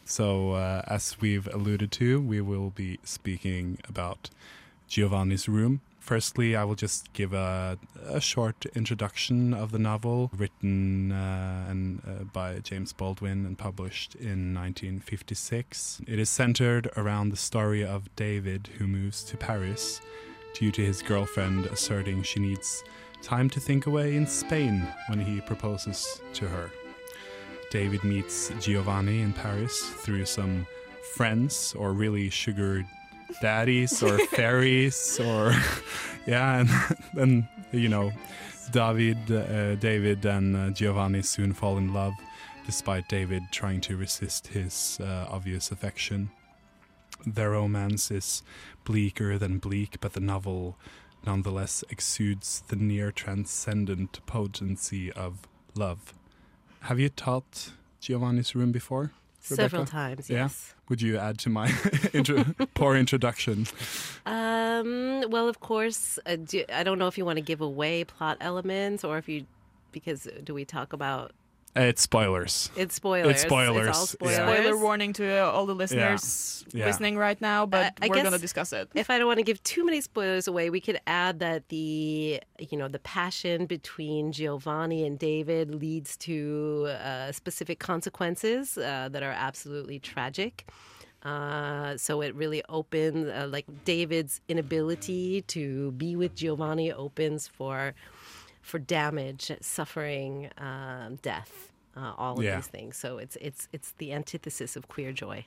So, 0.06 0.52
uh, 0.52 0.82
as 0.86 1.16
we've 1.20 1.48
alluded 1.48 1.90
to, 1.92 2.20
we 2.20 2.42
will 2.42 2.68
be 2.68 2.98
speaking 3.04 3.78
about 3.88 4.28
Giovanni's 4.86 5.48
Room. 5.48 5.80
Firstly, 6.04 6.54
I 6.54 6.64
will 6.64 6.74
just 6.74 7.10
give 7.14 7.32
a, 7.32 7.78
a 8.06 8.20
short 8.20 8.66
introduction 8.74 9.54
of 9.54 9.72
the 9.72 9.78
novel, 9.78 10.30
written 10.36 11.10
uh, 11.10 11.64
and, 11.70 12.02
uh, 12.06 12.24
by 12.24 12.58
James 12.58 12.92
Baldwin 12.92 13.46
and 13.46 13.56
published 13.56 14.14
in 14.14 14.52
1956. 14.52 16.02
It 16.06 16.18
is 16.18 16.28
centered 16.28 16.90
around 16.98 17.30
the 17.30 17.38
story 17.38 17.82
of 17.82 18.14
David, 18.16 18.68
who 18.76 18.86
moves 18.86 19.24
to 19.24 19.38
Paris 19.38 20.02
due 20.52 20.70
to 20.72 20.84
his 20.84 21.00
girlfriend 21.00 21.64
asserting 21.64 22.22
she 22.22 22.38
needs 22.38 22.84
time 23.22 23.48
to 23.48 23.58
think 23.58 23.86
away 23.86 24.14
in 24.14 24.26
Spain 24.26 24.86
when 25.08 25.20
he 25.20 25.40
proposes 25.40 26.20
to 26.34 26.46
her. 26.46 26.70
David 27.70 28.04
meets 28.04 28.52
Giovanni 28.60 29.22
in 29.22 29.32
Paris 29.32 29.80
through 29.80 30.26
some 30.26 30.66
friends 31.14 31.74
or 31.78 31.94
really 31.94 32.28
sugar 32.28 32.84
daddies 33.40 34.02
or 34.02 34.18
fairies 34.36 35.20
or 35.20 35.54
yeah 36.26 36.60
and 36.60 36.70
then 37.14 37.48
you 37.72 37.88
know 37.88 38.12
David 38.72 39.30
uh, 39.30 39.74
David 39.76 40.24
and 40.24 40.56
uh, 40.56 40.70
Giovanni 40.70 41.22
soon 41.22 41.52
fall 41.52 41.78
in 41.78 41.92
love 41.92 42.14
despite 42.66 43.08
David 43.08 43.42
trying 43.52 43.80
to 43.82 43.96
resist 43.96 44.48
his 44.48 44.98
uh, 45.00 45.26
obvious 45.30 45.70
affection 45.70 46.30
their 47.26 47.50
romance 47.50 48.10
is 48.10 48.42
bleaker 48.84 49.38
than 49.38 49.58
bleak 49.58 49.98
but 50.00 50.12
the 50.12 50.20
novel 50.20 50.76
nonetheless 51.26 51.84
exudes 51.90 52.62
the 52.68 52.76
near 52.76 53.10
transcendent 53.10 54.24
potency 54.26 55.12
of 55.12 55.46
love 55.74 56.14
have 56.84 57.00
you 57.00 57.08
taught 57.08 57.72
Giovanni's 57.98 58.54
room 58.54 58.70
before? 58.70 59.12
Several 59.46 59.82
Rebecca? 59.82 59.90
times, 59.90 60.30
Yeah? 60.30 60.38
yes. 60.44 60.74
Would 60.88 61.02
you 61.02 61.18
add 61.18 61.38
to 61.40 61.50
my 61.50 61.70
intro- 62.14 62.44
poor 62.74 62.96
introduction? 62.96 63.66
Um, 64.26 65.24
well, 65.30 65.48
of 65.48 65.60
course, 65.60 66.18
uh, 66.26 66.36
do, 66.36 66.64
I 66.72 66.82
don't 66.82 66.98
know 66.98 67.08
if 67.08 67.18
you 67.18 67.24
want 67.24 67.36
to 67.36 67.42
give 67.44 67.60
away 67.60 68.04
plot 68.04 68.38
elements 68.40 69.04
or 69.04 69.18
if 69.18 69.28
you, 69.28 69.44
because 69.92 70.26
do 70.42 70.54
we 70.54 70.64
talk 70.64 70.92
about 70.92 71.32
It's 71.76 72.02
spoilers. 72.02 72.70
It's 72.76 72.94
spoilers. 72.94 73.30
It's 73.32 73.42
spoilers. 73.42 73.88
It's 73.88 73.98
all 73.98 74.06
spoilers. 74.06 74.36
Yeah. 74.38 74.46
Spoiler 74.54 74.78
warning 74.78 75.12
to 75.14 75.26
uh, 75.42 75.50
all 75.50 75.66
the 75.66 75.74
listeners 75.74 76.64
Yeah. 76.72 76.86
listening 76.86 77.18
right 77.18 77.40
now, 77.40 77.66
but 77.66 77.94
I 78.00 78.06
we're 78.08 78.14
going 78.22 78.30
to 78.32 78.38
discuss 78.38 78.72
it. 78.72 78.88
If 78.94 79.10
I 79.10 79.18
don't 79.18 79.26
want 79.26 79.38
to 79.38 79.44
give 79.44 79.60
too 79.64 79.84
many 79.84 80.00
spoilers 80.00 80.46
away, 80.46 80.70
we 80.70 80.80
could 80.80 81.00
add 81.08 81.40
that 81.40 81.68
the 81.70 82.40
you 82.60 82.78
know 82.78 82.86
the 82.86 83.00
passion 83.00 83.66
between 83.66 84.30
Giovanni 84.30 85.04
and 85.04 85.18
David 85.18 85.74
leads 85.74 86.16
to 86.18 86.86
uh, 86.90 87.32
specific 87.32 87.80
consequences 87.80 88.78
uh, 88.78 89.08
that 89.10 89.22
are 89.24 89.32
absolutely 89.36 89.98
tragic. 89.98 90.66
Uh, 91.24 91.96
so 91.96 92.20
it 92.20 92.34
really 92.34 92.62
opens, 92.68 93.26
uh, 93.28 93.48
like 93.50 93.64
David's 93.86 94.42
inability 94.46 95.40
to 95.42 95.90
be 95.92 96.14
with 96.16 96.34
Giovanni 96.34 96.92
opens 96.92 97.48
for 97.48 97.94
for 98.64 98.78
damage, 98.78 99.52
suffering, 99.60 100.50
um, 100.58 101.16
death, 101.22 101.70
uh, 101.96 102.14
all 102.16 102.38
of 102.38 102.44
Yeah. 102.44 102.56
these 102.56 102.66
things. 102.66 102.96
So 102.96 103.18
it's 103.18 103.36
it's 103.40 103.68
it's 103.72 103.92
the 103.98 104.12
antithesis 104.12 104.76
of 104.76 104.88
queer 104.88 105.12
joy. 105.12 105.44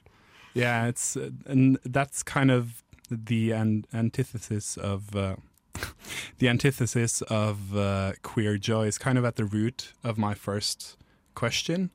Yeah, 0.53 0.88
it's 0.88 1.17
uh, 1.17 1.32
and 1.45 1.77
that's 1.84 2.23
kind 2.23 2.51
of 2.51 2.84
the 3.10 3.51
an- 3.51 3.86
antithesis 3.93 4.77
of 4.77 5.15
uh, 5.15 5.36
the 6.39 6.47
antithesis 6.49 7.21
of 7.23 7.75
uh, 7.75 8.13
queer 8.21 8.58
joy 8.58 8.86
is 8.88 8.97
kind 8.97 9.17
of 9.17 9.25
at 9.25 9.36
the 9.36 9.45
root 9.45 9.93
of 10.03 10.17
my 10.17 10.34
first 10.36 10.97
question, 11.36 11.89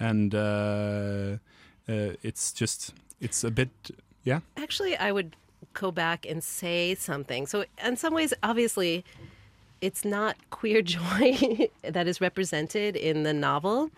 and 0.00 0.34
uh, 0.34 1.36
uh, 1.88 2.12
it's 2.22 2.52
just 2.52 2.94
it's 3.20 3.44
a 3.44 3.50
bit 3.50 3.70
yeah. 4.24 4.40
Actually, 4.56 4.96
I 4.96 5.12
would 5.12 5.36
go 5.74 5.90
back 5.90 6.26
and 6.26 6.42
say 6.42 6.94
something. 6.94 7.46
So, 7.46 7.64
in 7.84 7.96
some 7.96 8.14
ways, 8.14 8.32
obviously, 8.42 9.04
it's 9.84 10.04
not 10.04 10.36
queer 10.48 10.80
joy 10.96 11.68
that 11.82 12.08
is 12.08 12.20
represented 12.20 12.96
in 12.96 13.22
the 13.22 13.34
novel. 13.34 13.90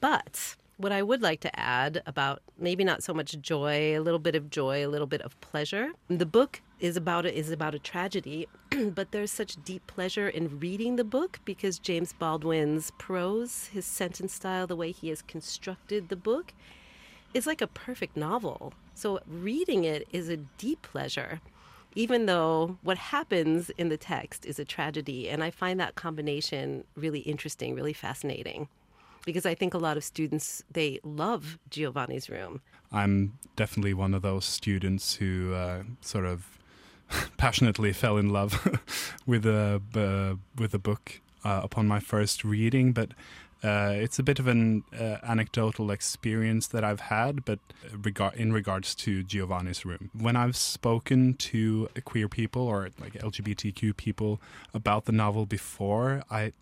But 0.00 0.56
what 0.78 0.92
I 0.92 1.02
would 1.02 1.20
like 1.20 1.40
to 1.40 1.60
add 1.60 2.02
about 2.06 2.40
maybe 2.58 2.84
not 2.84 3.02
so 3.02 3.12
much 3.12 3.38
joy, 3.40 3.98
a 3.98 4.00
little 4.00 4.18
bit 4.18 4.34
of 4.34 4.48
joy, 4.48 4.84
a 4.84 4.88
little 4.88 5.06
bit 5.06 5.20
of 5.20 5.38
pleasure. 5.42 5.90
The 6.08 6.24
book 6.24 6.62
is 6.80 6.96
about 6.96 7.26
a, 7.26 7.36
is 7.36 7.50
about 7.50 7.74
a 7.74 7.78
tragedy, 7.78 8.48
but 8.94 9.10
there's 9.10 9.30
such 9.30 9.62
deep 9.62 9.86
pleasure 9.86 10.26
in 10.26 10.58
reading 10.58 10.96
the 10.96 11.04
book 11.04 11.40
because 11.44 11.78
James 11.78 12.14
Baldwin's 12.14 12.92
prose, 12.96 13.66
his 13.66 13.84
sentence 13.84 14.32
style, 14.32 14.66
the 14.66 14.76
way 14.76 14.90
he 14.90 15.10
has 15.10 15.20
constructed 15.20 16.08
the 16.08 16.16
book, 16.16 16.54
is 17.34 17.46
like 17.46 17.60
a 17.60 17.66
perfect 17.66 18.16
novel. 18.16 18.72
So 18.94 19.20
reading 19.28 19.84
it 19.84 20.08
is 20.12 20.30
a 20.30 20.38
deep 20.38 20.80
pleasure, 20.80 21.40
even 21.94 22.26
though 22.26 22.78
what 22.82 22.98
happens 22.98 23.70
in 23.70 23.88
the 23.88 23.96
text 23.96 24.46
is 24.46 24.58
a 24.58 24.64
tragedy. 24.64 25.28
And 25.28 25.42
I 25.42 25.50
find 25.50 25.78
that 25.80 25.94
combination 25.94 26.84
really 26.96 27.20
interesting, 27.20 27.74
really 27.74 27.92
fascinating. 27.92 28.68
Because 29.24 29.44
I 29.44 29.54
think 29.54 29.74
a 29.74 29.78
lot 29.78 29.96
of 29.96 30.04
students 30.04 30.64
they 30.72 30.98
love 31.04 31.58
Giovanni's 31.68 32.30
room. 32.30 32.62
I'm 32.90 33.38
definitely 33.54 33.92
one 33.92 34.14
of 34.14 34.22
those 34.22 34.44
students 34.46 35.14
who 35.16 35.52
uh, 35.52 35.82
sort 36.00 36.24
of 36.24 36.58
passionately 37.36 37.92
fell 37.92 38.16
in 38.16 38.30
love 38.30 38.66
with 39.26 39.44
a 39.44 39.82
uh, 39.94 40.36
with 40.56 40.72
a 40.72 40.78
book 40.78 41.20
uh, 41.44 41.60
upon 41.62 41.86
my 41.86 42.00
first 42.00 42.44
reading, 42.44 42.92
but. 42.92 43.10
Uh, 43.62 43.92
it's 43.94 44.18
a 44.18 44.22
bit 44.22 44.38
of 44.38 44.46
an 44.46 44.84
uh, 44.98 45.16
anecdotal 45.22 45.90
experience 45.90 46.66
that 46.68 46.82
I've 46.82 47.00
had, 47.00 47.44
but 47.44 47.58
regard 47.92 48.34
in 48.34 48.52
regards 48.52 48.94
to 48.96 49.22
Giovanni's 49.22 49.84
Room, 49.84 50.10
when 50.18 50.34
I've 50.34 50.56
spoken 50.56 51.34
to 51.34 51.88
queer 52.04 52.28
people 52.28 52.62
or 52.62 52.88
like 52.98 53.14
LGBTQ 53.14 53.96
people 53.96 54.40
about 54.72 55.04
the 55.04 55.12
novel 55.12 55.44
before, 55.44 56.22
I 56.30 56.52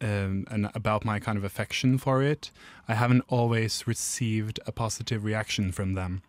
um, 0.00 0.46
and 0.50 0.70
about 0.74 1.04
my 1.04 1.18
kind 1.18 1.38
of 1.38 1.44
affection 1.44 1.98
for 1.98 2.22
it, 2.22 2.50
I 2.86 2.94
haven't 2.94 3.24
always 3.28 3.86
received 3.86 4.60
a 4.66 4.72
positive 4.72 5.24
reaction 5.24 5.72
from 5.72 5.94
them. 5.94 6.22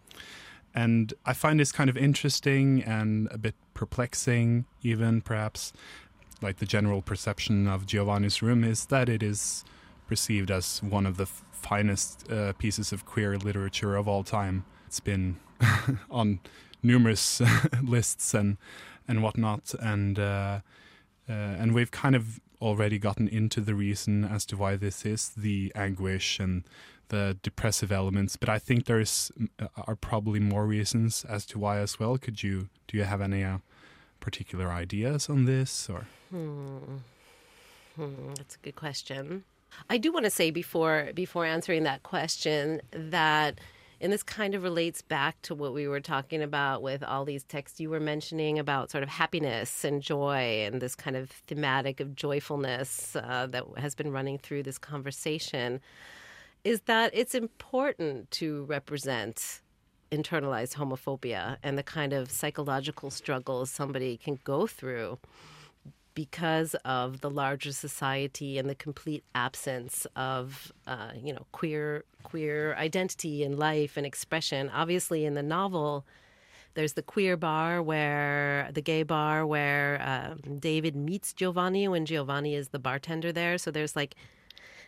And 0.74 1.14
I 1.26 1.34
find 1.34 1.60
this 1.60 1.72
kind 1.72 1.90
of 1.90 1.98
interesting 1.98 2.84
and 2.84 3.28
a 3.32 3.38
bit 3.38 3.56
perplexing, 3.74 4.66
even 4.84 5.22
perhaps. 5.22 5.74
Like 6.40 6.58
the 6.58 6.68
general 6.68 7.02
perception 7.02 7.68
of 7.68 7.88
Giovanni's 7.88 8.44
Room 8.44 8.64
is 8.64 8.86
that 8.86 9.10
it 9.10 9.24
is 9.24 9.66
perceived 10.08 10.50
as 10.52 10.82
one 10.82 11.06
of 11.06 11.18
the 11.18 11.26
finest 11.26 12.32
uh, 12.32 12.54
pieces 12.54 12.92
of 12.92 13.06
queer 13.06 13.38
literature 13.38 13.96
of 13.96 14.08
all 14.08 14.24
time. 14.24 14.66
It's 14.88 15.00
been 15.00 15.38
on 16.10 16.40
numerous 16.82 17.42
lists 17.84 18.34
and 18.34 18.58
and 19.08 19.24
whatnot, 19.24 19.74
and 19.80 20.20
uh, 20.20 20.60
uh, 21.30 21.32
and 21.32 21.74
we've 21.74 21.92
kind 21.92 22.16
of 22.16 22.40
already 22.62 22.98
gotten 22.98 23.28
into 23.28 23.62
the 23.62 23.76
reason 23.76 24.26
as 24.26 24.46
to 24.46 24.58
why 24.58 24.76
this 24.76 25.06
is 25.06 25.30
the 25.30 25.72
anguish 25.76 26.40
and 26.40 26.64
the 27.10 27.38
depressive 27.42 27.92
elements. 27.92 28.36
But 28.36 28.50
I 28.50 28.60
think 28.60 28.86
there's 28.86 29.32
uh, 29.60 29.68
are 29.88 29.96
probably 29.96 30.40
more 30.40 30.66
reasons 30.66 31.26
as 31.26 31.46
to 31.48 31.60
why 31.60 31.80
as 31.80 32.00
well. 32.00 32.18
Could 32.18 32.44
you 32.44 32.70
do 32.88 32.98
you 32.98 33.04
have 33.04 33.22
any 33.22 33.44
uh, 33.44 33.60
particular 34.20 34.70
ideas 34.72 35.30
on 35.30 35.46
this 35.46 35.90
or? 35.90 36.08
Hmm. 36.30 36.98
Hmm, 37.96 38.34
that's 38.36 38.56
a 38.56 38.60
good 38.60 38.76
question. 38.76 39.44
I 39.90 39.98
do 39.98 40.12
want 40.12 40.26
to 40.26 40.32
say 40.32 40.52
before 40.52 41.12
before 41.14 41.46
answering 41.46 41.84
that 41.84 42.04
question 42.04 42.82
that 42.92 43.60
and 44.00 44.14
this 44.14 44.24
kind 44.24 44.54
of 44.54 44.62
relates 44.62 45.02
back 45.02 45.42
to 45.42 45.56
what 45.56 45.74
we 45.74 45.88
were 45.88 46.00
talking 46.00 46.44
about 46.44 46.84
with 46.84 47.04
all 47.04 47.26
these 47.26 47.44
texts 47.44 47.80
you 47.80 47.90
were 47.90 48.00
mentioning 48.00 48.60
about 48.60 48.92
sort 48.92 49.04
of 49.04 49.10
happiness 49.10 49.84
and 49.84 50.02
joy 50.02 50.66
and 50.66 50.82
this 50.82 50.96
kind 50.96 51.16
of 51.16 51.32
thematic 51.48 52.00
of 52.00 52.16
joyfulness 52.16 53.16
uh, 53.16 53.48
that 53.50 53.64
has 53.78 53.96
been 53.96 54.12
running 54.12 54.38
through 54.38 54.64
this 54.64 54.78
conversation 54.78 55.82
is 56.64 56.82
that 56.82 57.12
it's 57.14 57.34
important 57.34 58.30
to 58.32 58.66
represent 58.66 59.62
internalized 60.12 60.76
homophobia 60.76 61.58
and 61.64 61.78
the 61.78 61.84
kind 61.84 62.14
of 62.14 62.32
psychological 62.32 63.10
struggles 63.10 63.70
somebody 63.70 64.18
can 64.18 64.40
go 64.44 64.68
through 64.68 65.18
because 66.18 66.74
of 66.84 67.22
the 67.22 67.30
larger 67.30 67.72
society 67.72 68.58
and 68.58 68.68
the 68.68 68.74
complete 68.74 69.24
absence 69.36 70.08
of 70.16 70.74
uh, 70.88 71.12
you 71.16 71.32
know 71.32 71.46
queer 71.52 72.06
queer 72.24 72.74
identity 72.74 73.44
and 73.44 73.60
life 73.60 73.98
and 73.98 74.04
expression. 74.04 74.68
Obviously, 74.74 75.26
in 75.26 75.36
the 75.36 75.44
novel, 75.44 76.08
there's 76.74 76.94
the 76.94 77.04
queer 77.04 77.38
bar 77.38 77.84
where 77.84 78.68
the 78.74 78.82
gay 78.82 79.04
bar 79.04 79.46
where 79.46 80.02
um, 80.02 80.58
David 80.58 80.96
meets 80.96 81.34
Giovanni 81.34 81.88
when 81.88 82.04
Giovanni 82.04 82.56
is 82.56 82.70
the 82.70 82.80
bartender 82.80 83.32
there. 83.32 83.60
So 83.60 83.70
there's 83.70 83.96
like 83.96 84.16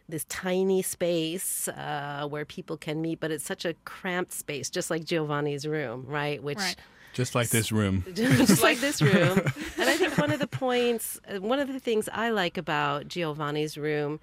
this 0.07 0.25
tiny 0.29 0.81
space 0.81 1.67
uh, 1.67 2.25
where 2.27 2.43
people 2.43 2.75
can 2.75 3.03
meet, 3.03 3.19
but 3.19 3.29
it's 3.29 3.45
such 3.45 3.65
a 3.65 3.75
cramped 3.85 4.33
space, 4.33 4.71
just 4.71 4.89
like 4.89 5.03
Giovanni's 5.03 5.67
room, 5.67 6.07
right? 6.07 6.41
Which 6.41 6.57
Right. 6.57 6.75
Just 7.19 7.36
like 7.36 7.49
this 7.49 7.69
room. 7.69 8.05
just 8.13 8.63
like 8.63 8.79
this 8.79 9.01
room. 9.01 9.41
And 9.77 9.89
I 9.89 9.97
think 9.97 10.17
one 10.17 10.32
of 10.32 10.39
the 10.39 10.47
points, 10.47 11.19
uh, 11.29 11.41
one 11.41 11.60
of 11.60 11.67
the 11.67 11.77
things 11.77 12.08
I 12.13 12.29
like 12.29 12.58
about 12.58 13.10
Giovanni's 13.10 13.77
room 13.77 14.21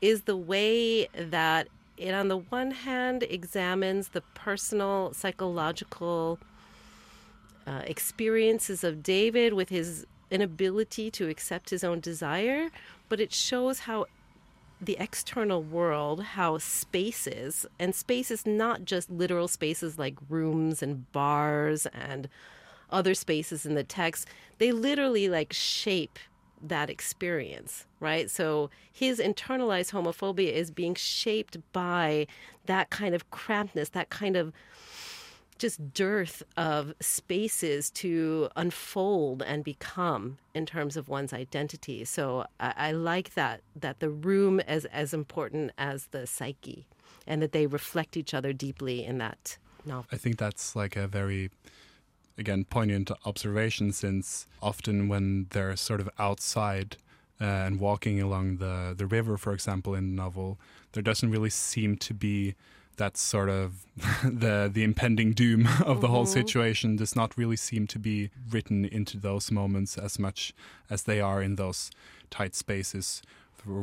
is 0.00 0.22
the 0.22 0.36
way 0.36 1.06
that 1.16 1.68
it, 1.96 2.12
on 2.12 2.26
the 2.26 2.38
one 2.38 2.72
hand, 2.72 3.22
examines 3.22 4.08
the 4.08 4.20
personal 4.34 5.12
psychological 5.14 6.40
uh, 7.68 7.82
experiences 7.84 8.82
of 8.82 9.04
David 9.04 9.52
with 9.52 9.68
his 9.68 10.04
inability 10.28 11.12
to 11.12 11.28
accept 11.28 11.70
his 11.70 11.84
own 11.84 12.00
desire, 12.00 12.68
but 13.08 13.20
it 13.20 13.32
shows 13.32 13.78
how 13.78 14.06
the 14.84 14.96
external 14.98 15.62
world, 15.62 16.22
how 16.22 16.58
spaces, 16.58 17.66
and 17.78 17.94
space 17.94 18.30
is 18.30 18.46
not 18.46 18.84
just 18.84 19.10
literal 19.10 19.48
spaces 19.48 19.98
like 19.98 20.16
rooms 20.28 20.82
and 20.82 21.10
bars 21.12 21.86
and 21.86 22.28
other 22.90 23.14
spaces 23.14 23.66
in 23.66 23.74
the 23.74 23.84
text, 23.84 24.28
they 24.58 24.72
literally 24.72 25.28
like 25.28 25.52
shape 25.52 26.18
that 26.62 26.88
experience, 26.88 27.86
right? 28.00 28.30
So 28.30 28.70
his 28.92 29.18
internalized 29.18 29.92
homophobia 29.92 30.52
is 30.52 30.70
being 30.70 30.94
shaped 30.94 31.58
by 31.72 32.26
that 32.66 32.90
kind 32.90 33.14
of 33.14 33.30
crampedness, 33.30 33.90
that 33.90 34.10
kind 34.10 34.36
of 34.36 34.52
just 35.58 35.94
dearth 35.94 36.42
of 36.56 36.94
spaces 37.00 37.90
to 37.90 38.48
unfold 38.56 39.42
and 39.42 39.62
become 39.64 40.38
in 40.54 40.66
terms 40.66 40.96
of 40.96 41.08
one's 41.08 41.32
identity. 41.32 42.04
So 42.04 42.46
I, 42.58 42.74
I 42.76 42.92
like 42.92 43.34
that 43.34 43.60
that 43.76 44.00
the 44.00 44.10
room 44.10 44.60
is 44.60 44.84
as 44.86 45.14
important 45.14 45.72
as 45.78 46.06
the 46.06 46.26
psyche, 46.26 46.86
and 47.26 47.40
that 47.40 47.52
they 47.52 47.66
reflect 47.66 48.16
each 48.16 48.34
other 48.34 48.52
deeply 48.52 49.04
in 49.04 49.18
that 49.18 49.56
novel. 49.86 50.06
I 50.12 50.16
think 50.16 50.38
that's 50.38 50.74
like 50.74 50.96
a 50.96 51.06
very, 51.06 51.50
again, 52.36 52.64
poignant 52.64 53.10
observation 53.24 53.92
since 53.92 54.46
often 54.60 55.08
when 55.08 55.46
they're 55.50 55.76
sort 55.76 56.00
of 56.00 56.10
outside 56.18 56.96
uh, 57.40 57.44
and 57.44 57.80
walking 57.80 58.20
along 58.20 58.58
the, 58.58 58.94
the 58.96 59.06
river, 59.06 59.36
for 59.36 59.52
example, 59.52 59.94
in 59.94 60.10
the 60.10 60.16
novel, 60.16 60.58
there 60.92 61.02
doesn't 61.02 61.30
really 61.30 61.50
seem 61.50 61.96
to 61.98 62.14
be 62.14 62.54
that 62.96 63.16
sort 63.16 63.48
of 63.48 63.84
the 64.24 64.70
the 64.72 64.82
impending 64.82 65.32
doom 65.32 65.66
of 65.84 66.00
the 66.00 66.08
whole 66.08 66.24
Mhm. 66.26 66.32
situation 66.32 66.96
does 66.96 67.14
not 67.16 67.36
really 67.36 67.56
seem 67.56 67.86
to 67.88 67.98
be 67.98 68.30
written 68.50 68.84
into 68.84 69.18
those 69.18 69.50
moments 69.50 69.98
as 69.98 70.18
much 70.18 70.52
as 70.90 71.02
they 71.04 71.20
are 71.20 71.42
in 71.42 71.56
those 71.56 71.90
tight 72.30 72.54
spaces 72.54 73.22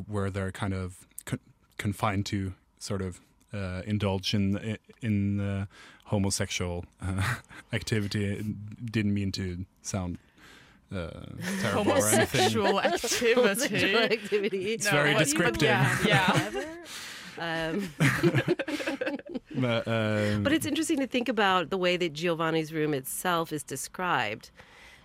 where 0.07 0.29
they're 0.29 0.51
kind 0.51 0.73
of 0.73 1.07
con- 1.25 1.39
confined 1.77 2.25
to 2.27 2.53
sort 2.79 3.01
of 3.01 3.19
uh, 3.53 3.81
indulge 3.85 4.33
in 4.33 4.77
in 5.01 5.39
uh, 5.39 5.65
homosexual 6.05 6.85
uh, 7.01 7.35
activity. 7.73 8.25
It 8.25 8.91
didn't 8.91 9.13
mean 9.13 9.31
to 9.33 9.65
sound 9.81 10.17
uh, 10.93 11.09
terrible 11.61 11.91
or 11.93 12.07
anything. 12.07 12.41
Homosexual 12.51 12.79
activity. 12.81 13.33
Homosexual 13.33 13.97
activity. 13.97 14.73
It's 14.73 14.89
very 14.89 15.13
descriptive. 15.15 15.67
Yeah. 15.69 15.97
yeah. 16.05 16.51
Um, 17.37 17.89
But, 19.53 19.87
um, 19.87 20.43
But 20.43 20.53
it's 20.53 20.65
interesting 20.65 20.99
to 20.99 21.07
think 21.07 21.27
about 21.27 21.69
the 21.69 21.77
way 21.77 21.97
that 21.97 22.13
Giovanni's 22.13 22.71
room 22.73 22.93
itself 22.93 23.51
is 23.51 23.63
described 23.63 24.49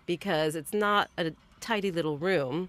because 0.06 0.54
it's 0.54 0.72
not 0.72 1.10
a 1.18 1.32
tidy 1.60 1.90
little 1.90 2.16
room. 2.16 2.68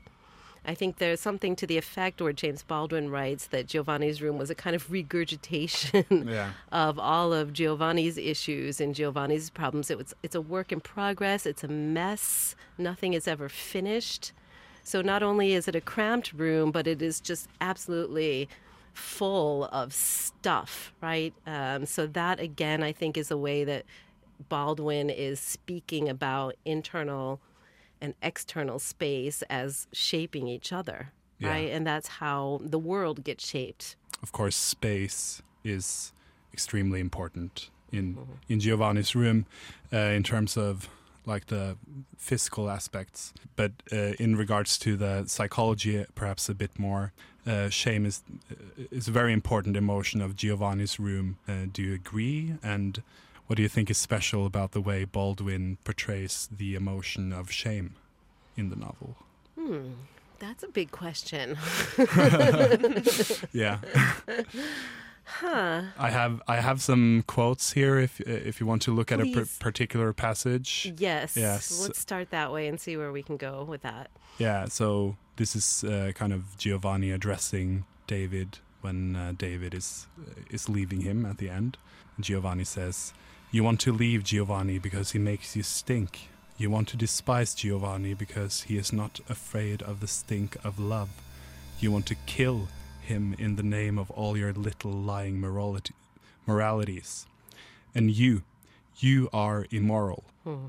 I 0.65 0.74
think 0.74 0.98
there's 0.98 1.22
something 1.22 1.56
to 1.56 1.67
the 1.67 1.78
effect 1.78 2.20
where 2.20 2.34
James 2.34 2.63
Baldwin 2.63 3.10
writes 3.10 3.48
that 3.48 3.67
Giovanni's 3.67 4.22
room 4.22 4.38
was 4.38 4.50
a 4.50 4.56
kind 4.56 4.76
of 4.76 4.91
regurgitation 4.91 6.04
Yeah. 6.28 6.52
of 6.72 6.98
all 7.00 7.32
of 7.32 7.54
Giovanni's 7.54 8.17
issues 8.17 8.82
and 8.82 8.93
Giovanni's 8.96 9.50
problems. 9.50 9.89
It 9.91 9.98
was, 9.98 10.13
it's 10.24 10.36
a 10.36 10.41
work 10.41 10.72
in 10.72 10.82
progress, 10.82 11.46
it's 11.46 11.63
a 11.63 11.67
mess, 11.70 12.56
nothing 12.78 13.13
is 13.13 13.28
ever 13.28 13.48
finished. 13.50 14.34
So 14.84 15.02
not 15.02 15.22
only 15.22 15.54
is 15.54 15.67
it 15.67 15.76
a 15.76 15.82
cramped 15.82 16.34
room, 16.34 16.72
but 16.72 16.88
it 16.88 17.02
is 17.02 17.20
just 17.22 17.48
absolutely 17.62 18.50
full 18.98 19.66
of 19.66 19.94
stuff, 19.94 20.94
right? 21.02 21.34
Um, 21.46 21.86
so 21.86 22.08
that 22.08 22.40
again, 22.40 22.84
I 22.84 22.92
think, 22.92 23.18
is 23.18 23.32
a 23.32 23.38
way 23.38 23.64
that 23.64 23.86
Baldwin 24.50 25.10
is 25.10 25.40
speaking 25.40 26.10
about 26.10 26.56
internal 26.66 27.40
and 28.02 28.14
external 28.22 28.80
space 28.80 29.42
as 29.50 29.88
shaping 29.92 30.48
each 30.48 30.72
other, 30.72 31.12
Yeah. 31.40 31.50
right? 31.50 31.72
And 31.72 31.86
that's 31.86 32.08
how 32.08 32.60
the 32.64 32.80
world 32.80 33.24
gets 33.24 33.48
shaped. 33.48 33.96
Of 34.22 34.32
course, 34.32 34.56
space 34.56 35.42
is 35.64 36.14
extremely 36.54 37.00
important 37.00 37.70
in 37.92 38.16
Mm-hmm. 38.16 38.34
in 38.50 38.60
Giovanni's 38.60 39.16
room 39.16 39.46
uh, 39.94 39.98
in 40.18 40.24
terms 40.24 40.58
of 40.58 40.90
like 41.28 41.48
the 41.48 41.78
physical 42.18 42.70
aspects, 42.70 43.34
but 43.56 43.72
uh, 43.92 44.13
in 44.18 44.36
regards 44.36 44.78
to 44.80 44.96
the 44.96 45.26
psychology, 45.28 46.06
perhaps 46.16 46.50
a 46.50 46.56
bit 46.56 46.80
more. 46.80 47.12
Uh, 47.46 47.70
shame 47.70 48.06
is 48.06 48.24
is 48.92 49.08
a 49.08 49.12
very 49.12 49.32
important 49.32 49.78
emotion 49.78 50.22
of 50.22 50.36
Giovanni's 50.36 51.00
room. 51.00 51.38
Uh, 51.48 51.66
do 51.72 51.82
you 51.82 51.94
agree? 51.94 52.56
And 52.62 53.02
what 53.48 53.56
do 53.56 53.63
you 53.63 53.70
think 53.70 53.90
is 53.90 53.98
special 53.98 54.46
about 54.46 54.72
the 54.72 54.82
way 54.82 55.06
Baldwin 55.06 55.78
portrays 55.86 56.50
the 56.52 56.76
emotion 56.76 57.32
of 57.32 57.50
shame 57.52 57.96
in 58.58 58.70
the 58.70 58.76
novel? 58.76 59.16
Hmm, 59.58 59.92
that's 60.40 60.63
a 60.63 60.68
big 60.68 60.92
question. 60.92 61.58
Yeah. 63.54 63.80
Huh. 65.28 65.82
I 66.00 66.10
have 66.10 66.42
I 66.48 66.62
have 66.62 66.82
some 66.82 67.24
quotes 67.28 67.74
here 67.74 68.00
if 68.00 68.22
if 68.22 68.62
you 68.62 68.66
want 68.66 68.82
to 68.84 68.92
look 68.92 69.12
at 69.12 69.20
a 69.20 69.24
Please. 69.24 69.58
particular 69.60 70.13
passage. 70.13 70.94
Yes. 70.98 71.36
Yes. 71.36 71.82
Let's 71.82 72.00
start 72.00 72.30
that 72.32 72.54
way 72.54 72.68
and 72.68 72.80
see 72.80 72.96
where 72.96 73.12
we 73.12 73.24
can 73.24 73.36
go 73.36 73.66
with 73.66 73.82
that. 73.82 74.10
Yeah, 74.38 74.66
so 74.66 75.18
this 75.36 75.56
is 75.56 75.84
uh, 75.84 76.12
kind 76.16 76.32
of 76.32 76.58
Giovanni 76.58 77.12
addressing 77.12 77.86
David 78.08 78.60
when 78.82 79.16
uh, 79.16 79.34
David 79.38 79.74
is 79.74 80.08
uh, 80.18 80.42
is 80.50 80.70
leaving 80.70 81.02
him 81.02 81.26
at 81.26 81.40
the 81.40 81.50
end. 81.50 81.78
Giovanni 82.20 82.63
says, 82.63 83.13
"You 83.52 83.63
want 83.66 83.82
to 83.82 83.92
leave 83.92 84.24
Giovanni 84.24 84.80
because 84.80 85.12
he 85.12 85.20
makes 85.20 85.56
you 85.58 85.63
stink. 85.63 86.30
You 86.58 86.72
want 86.72 86.88
to 86.88 86.98
despise 86.98 87.54
Giovanni 87.54 88.13
because 88.13 88.63
he 88.63 88.78
is 88.78 88.94
not 88.94 89.20
afraid 89.28 89.82
of 89.84 90.00
the 90.00 90.08
stink 90.08 90.56
of 90.63 90.80
love. 90.80 91.10
You 91.80 91.92
want 91.92 92.06
to 92.08 92.16
kill 92.26 92.70
him 93.08 93.36
in 93.38 93.56
the 93.56 93.63
name 93.63 93.98
of 93.98 94.12
all 94.12 94.38
your 94.38 94.54
little 94.54 94.91
lying 94.91 95.39
morality, 95.39 95.93
moralities. 96.46 97.26
And 97.93 98.12
you, 98.12 98.43
you 98.98 99.30
are 99.34 99.65
immoral." 99.72 100.24
Hmm. 100.43 100.67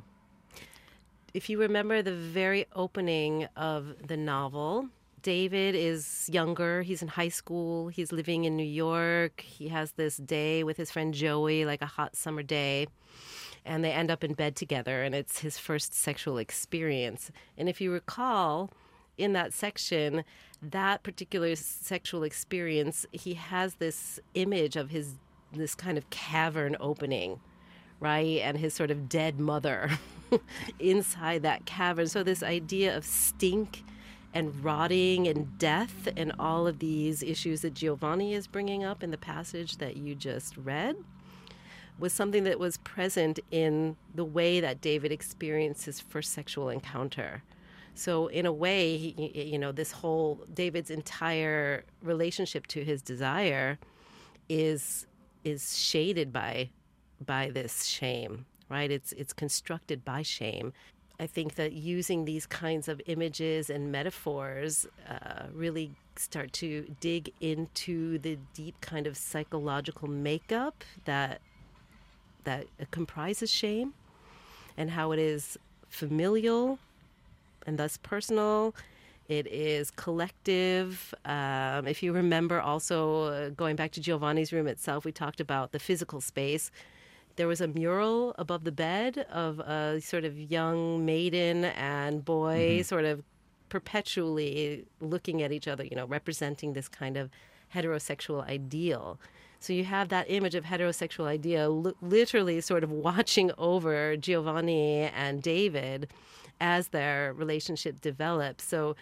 If 1.35 1.51
you 1.51 1.61
remember 1.61 2.03
the 2.03 2.15
very 2.15 2.67
opening 2.75 3.47
of 3.55 4.09
the 4.09 4.17
novel, 4.17 4.89
David 5.23 5.75
is 5.75 6.29
younger. 6.33 6.83
He's 6.83 7.03
in 7.03 7.09
high 7.09 7.29
school. 7.29 7.89
He's 7.89 8.13
living 8.13 8.45
in 8.45 8.57
New 8.57 8.65
York. 8.65 9.41
He 9.41 9.69
has 9.69 9.93
this 9.93 10.17
day 10.17 10.65
with 10.65 10.77
his 10.77 10.91
friend 10.91 11.13
Joey, 11.13 11.65
like 11.65 11.83
a 11.83 11.87
hot 11.87 12.17
summer 12.17 12.43
day. 12.43 12.87
And 13.65 13.85
they 13.85 13.93
end 13.93 14.11
up 14.11 14.25
in 14.25 14.33
bed 14.33 14.57
together, 14.57 15.03
and 15.03 15.15
it's 15.15 15.41
his 15.41 15.59
first 15.59 15.93
sexual 15.93 16.39
experience. 16.39 17.31
And 17.59 17.69
if 17.69 17.81
you 17.81 17.93
recall, 17.93 18.71
in 19.19 19.35
that 19.35 19.53
section, 19.53 20.25
that 20.63 21.03
particular 21.03 21.55
sexual 21.57 22.23
experience, 22.23 23.05
he 23.13 23.35
has 23.35 23.75
this 23.75 24.19
image 24.35 24.77
of 24.77 24.91
his 24.91 25.15
this 25.53 25.75
kind 25.75 25.97
of 25.97 26.09
cavern 26.11 26.77
opening 26.79 27.41
right? 28.01 28.41
And 28.43 28.59
his 28.59 28.75
sort 28.75 28.91
of 28.91 29.09
dead 29.09 29.39
mother 29.39 29.91
inside 30.79 31.43
that 31.43 31.67
cavern. 31.67 32.07
So, 32.07 32.23
this 32.23 32.43
idea 32.43 32.97
of 32.97 33.05
stink 33.05 33.85
and 34.35 34.63
rotting 34.63 35.27
and 35.27 35.59
death 35.59 36.09
and 36.17 36.33
all 36.39 36.67
of 36.67 36.79
these 36.81 37.23
issues 37.23 37.63
that 37.63 37.75
Giovanni 37.75 38.35
is 38.35 38.47
bringing 38.47 38.85
up 38.85 39.03
in 39.03 39.11
the 39.11 39.19
passage 39.19 39.79
that 39.79 39.97
you 39.97 40.15
just 40.15 40.57
read 40.57 40.97
was 41.99 42.13
something 42.13 42.45
that 42.45 42.61
was 42.61 42.77
present 42.79 43.41
in 43.51 43.97
the 44.15 44.25
way 44.25 44.61
that 44.61 44.81
David 44.81 45.11
experienced 45.11 45.87
his 45.87 46.01
first 46.01 46.33
sexual 46.33 46.69
encounter. 46.69 47.43
So, 47.99 48.29
in 48.29 48.47
a 48.47 48.53
way, 48.53 48.97
he, 48.97 49.43
you 49.43 49.59
know, 49.59 49.73
this 49.73 49.91
whole 49.91 50.47
David's 50.55 50.89
entire 50.89 51.85
relationship 52.01 52.69
to 52.69 52.85
his 52.85 53.03
desire 53.03 53.77
is 54.49 55.09
is 55.43 55.77
shaded 55.77 56.33
by 56.33 56.71
by 57.27 57.51
this 57.51 57.87
shame, 57.87 58.47
right? 58.69 58.89
It's 58.89 59.11
it's 59.15 59.33
constructed 59.33 60.05
by 60.05 60.23
shame. 60.23 60.73
I 61.19 61.27
think 61.27 61.57
that 61.57 61.73
using 61.73 62.25
these 62.25 62.47
kinds 62.47 62.87
of 62.87 63.03
images 63.07 63.69
and 63.69 63.91
metaphors 63.91 64.87
uh, 65.09 65.47
really 65.53 65.91
start 66.15 66.53
to 66.53 66.95
dig 67.01 67.33
into 67.41 68.21
the 68.21 68.39
deep 68.55 68.81
kind 68.81 69.09
of 69.09 69.17
psychological 69.17 70.07
makeup 70.07 70.85
that 71.05 71.41
that 72.45 72.67
comprises 72.93 73.51
shame, 73.51 73.95
and 74.77 74.89
how 74.93 75.11
it 75.11 75.19
is 75.19 75.59
familial 75.89 76.79
and 77.69 77.79
thus 77.79 77.99
personal. 77.99 78.75
It 79.29 79.47
is 79.47 79.91
collective. 79.91 81.15
Um, 81.27 81.87
if 81.87 82.03
you 82.03 82.13
remember, 82.13 82.61
also 82.61 83.25
uh, 83.25 83.49
going 83.51 83.77
back 83.77 83.93
to 83.93 84.01
Giovanni's 84.01 84.55
room 84.55 84.67
itself, 84.67 85.05
we 85.05 85.13
talked 85.13 85.39
about 85.39 85.73
the 85.73 85.79
physical 85.79 86.23
space. 86.23 86.71
There 87.37 87.47
was 87.47 87.61
a 87.61 87.69
mural 87.69 88.35
above 88.39 88.65
the 88.65 88.73
bed 88.73 89.27
of 89.31 89.61
a 89.61 90.01
sort 90.01 90.25
of 90.25 90.37
young 90.39 91.05
maiden 91.05 91.67
and 91.67 92.25
boy, 92.25 92.81
sort 92.83 93.05
of 93.05 93.23
perpetually 93.69 94.87
looking 95.01 95.43
at 95.43 95.53
each 95.53 95.69
other, 95.69 95.85
you 95.85 95.95
know, 95.95 96.07
representing 96.07 96.73
this 96.73 96.89
kind 96.89 97.19
of 97.19 97.31
heterosexual 97.75 98.49
ideal. 98.49 99.21
So 99.61 99.75
you 99.75 99.85
have 99.85 100.09
that 100.09 100.25
image 100.31 100.55
of 100.55 100.65
heterosexual 100.65 101.27
ideal 101.27 101.83
li- 101.83 101.93
literally 102.01 102.63
sort 102.63 102.83
of 102.83 102.91
watching 103.09 103.51
over 103.59 104.17
Giovanni 104.17 105.03
and 105.03 105.43
David 105.43 106.09
as 106.61 106.89
their 106.89 107.33
relationship 107.33 108.01
develops. 108.01 108.65
So 108.65 108.97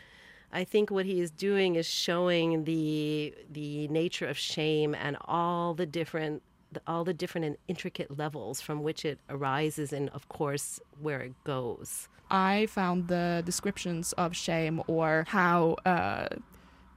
I 0.52 0.64
think 0.64 0.90
what 0.90 1.06
he 1.06 1.20
is 1.20 1.30
doing 1.30 1.76
is 1.76 1.86
showing 1.86 2.64
the 2.64 3.34
the 3.50 3.88
nature 3.88 4.26
of 4.26 4.38
shame 4.38 4.94
and 4.94 5.16
all 5.24 5.74
the 5.74 5.86
different 5.86 6.42
all 6.86 7.04
the 7.04 7.14
different 7.14 7.44
and 7.44 7.56
intricate 7.68 8.16
levels 8.18 8.60
from 8.60 8.82
which 8.82 9.04
it 9.04 9.18
arises 9.30 9.92
and 9.92 10.08
of 10.10 10.28
course 10.28 10.80
where 11.00 11.20
it 11.20 11.34
goes. 11.44 12.08
I 12.30 12.66
found 12.66 13.08
the 13.08 13.42
descriptions 13.44 14.12
of 14.14 14.36
shame 14.36 14.82
or 14.86 15.24
how 15.28 15.76
uh, 15.84 16.28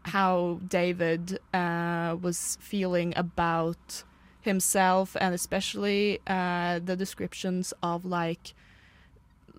how 0.05 0.59
David 0.67 1.39
uh, 1.53 2.17
was 2.19 2.57
feeling 2.61 3.13
about 3.15 4.03
himself, 4.41 5.15
and 5.19 5.35
especially 5.35 6.19
uh, 6.27 6.79
the 6.79 6.95
descriptions 6.95 7.73
of 7.83 8.05
like 8.05 8.53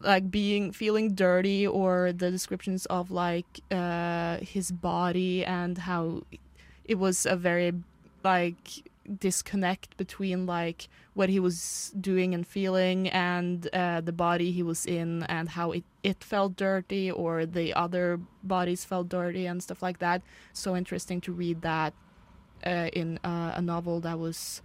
like 0.00 0.30
being 0.30 0.72
feeling 0.72 1.14
dirty, 1.14 1.66
or 1.66 2.12
the 2.12 2.30
descriptions 2.30 2.86
of 2.86 3.10
like 3.10 3.60
uh, 3.70 4.38
his 4.38 4.70
body 4.70 5.44
and 5.44 5.78
how 5.78 6.22
it 6.84 6.96
was 6.96 7.26
a 7.26 7.36
very 7.36 7.72
like 8.24 8.90
disconnect 9.18 9.96
between 9.96 10.46
like 10.46 10.88
what 11.14 11.28
he 11.28 11.40
was 11.40 11.92
doing 12.00 12.32
and 12.34 12.46
feeling 12.46 13.08
and 13.08 13.68
uh, 13.72 14.00
the 14.00 14.12
body 14.12 14.52
he 14.52 14.62
was 14.62 14.86
in 14.86 15.24
and 15.24 15.48
how 15.50 15.72
it, 15.72 15.84
it 16.02 16.22
felt 16.22 16.56
dirty 16.56 17.10
or 17.10 17.44
the 17.44 17.74
other 17.74 18.20
bodies 18.42 18.84
felt 18.84 19.08
dirty 19.08 19.46
and 19.46 19.62
stuff 19.62 19.82
like 19.82 19.98
that. 19.98 20.22
So 20.52 20.76
interesting 20.76 21.20
to 21.22 21.32
read 21.32 21.62
that 21.62 21.92
uh, 22.64 22.88
in 22.92 23.18
uh, 23.24 23.52
a 23.56 23.62
novel 23.62 24.00
that 24.00 24.18
was 24.18 24.62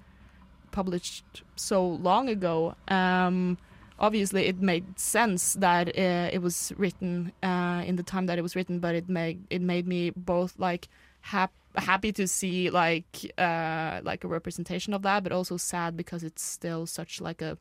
published 0.72 1.44
so 1.56 1.86
long 1.88 2.30
ago. 2.30 2.76
Um, 2.88 3.58
obviously 4.00 4.46
it 4.48 4.60
made 4.62 5.00
sense 5.00 5.54
that 5.56 5.88
uh, 5.90 6.30
it 6.36 6.42
was 6.42 6.74
written 6.78 7.32
uh, 7.44 7.82
in 7.86 7.96
the 7.96 8.04
time 8.04 8.26
that 8.26 8.38
it 8.38 8.42
was 8.42 8.56
written 8.56 8.80
but 8.80 8.94
it 8.96 9.08
made 9.10 9.40
it 9.50 9.62
made 9.62 9.88
me 9.88 10.12
both 10.16 10.54
like 10.58 10.88
happy 11.22 11.54
happy 11.78 12.12
to 12.14 12.26
see 12.26 12.70
like 12.70 13.34
uh 13.38 14.00
like 14.04 14.24
a 14.24 14.28
representation 14.28 14.94
of 14.94 15.02
that 15.02 15.24
but 15.24 15.32
also 15.34 15.58
sad 15.58 15.98
because 15.98 16.24
it's 16.24 16.42
still 16.42 16.86
such 16.86 17.20
like 17.20 17.42
a 17.42 17.58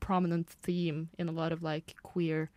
prominent 0.00 0.48
theme 0.48 1.08
in 1.18 1.28
a 1.28 1.32
lot 1.32 1.52
of 1.52 1.62
like 1.62 1.94
queer 2.02 2.50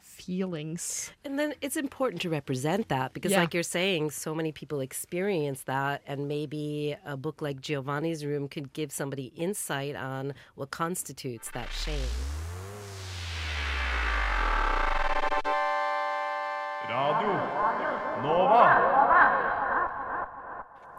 feelings 0.00 1.12
And 1.24 1.38
then 1.38 1.54
it's 1.60 1.76
important 1.76 2.22
to 2.22 2.30
represent 2.30 2.88
that 2.88 3.12
because, 3.12 3.32
Yeah. 3.32 3.40
like 3.40 3.54
you're 3.54 3.62
saying, 3.62 4.10
so 4.10 4.34
many 4.34 4.50
people 4.52 4.80
experience 4.80 5.62
that, 5.64 6.02
and 6.06 6.26
maybe 6.26 6.96
a 7.04 7.16
book 7.16 7.40
like 7.40 7.60
Giovanni's 7.60 8.24
Room 8.24 8.48
could 8.48 8.72
give 8.72 8.90
somebody 8.92 9.26
insight 9.36 9.94
on 9.96 10.34
what 10.56 10.70
constitutes 10.70 11.50
that 11.52 11.68
shame. 11.84 12.49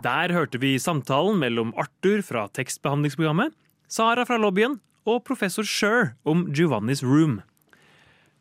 Der 0.02 0.34
hørte 0.34 0.58
vi 0.58 0.80
samtalen 0.82 1.38
mellom 1.38 1.76
Arthur 1.78 2.24
fra 2.26 2.48
tekstbehandlingsprogrammet, 2.58 3.54
Sara 3.92 4.24
fra 4.26 4.40
lobbyen 4.42 4.80
og 5.06 5.22
professor 5.28 5.68
Sher 5.68 6.16
om 6.26 6.48
Giovannis 6.56 7.04
Room. 7.06 7.42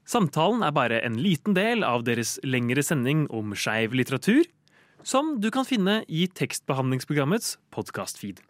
Samtalen 0.09 0.65
er 0.65 0.73
bare 0.73 1.03
en 1.05 1.19
liten 1.21 1.55
del 1.55 1.85
av 1.85 2.07
deres 2.07 2.39
lengre 2.47 2.83
sending 2.87 3.27
om 3.29 3.53
skeiv 3.53 3.93
litteratur. 3.93 4.49
som 5.03 5.39
du 5.41 5.47
kan 5.49 5.65
finne 5.65 6.03
i 6.13 6.27
tekstbehandlingsprogrammets 6.29 7.55
podkastfeed. 7.73 8.43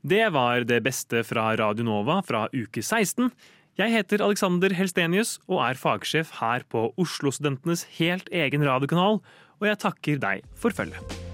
Det 0.00 0.32
var 0.32 0.64
det 0.64 0.78
beste 0.80 1.20
fra 1.28 1.50
Radio 1.60 1.84
Nova 1.84 2.22
fra 2.24 2.46
uke 2.54 2.80
16. 2.80 3.28
Jeg 3.76 3.92
heter 3.92 4.24
Alexander 4.24 4.72
Helstenius 4.72 5.38
og 5.44 5.60
er 5.60 5.76
fagsjef 5.76 6.32
her 6.40 6.64
på 6.72 6.86
Oslo-studentenes 6.96 7.84
helt 7.98 8.32
egen 8.32 8.64
radiokanal, 8.64 9.20
og 9.60 9.68
jeg 9.68 9.82
takker 9.84 10.24
deg 10.24 10.48
for 10.56 10.72
følget. 10.72 11.33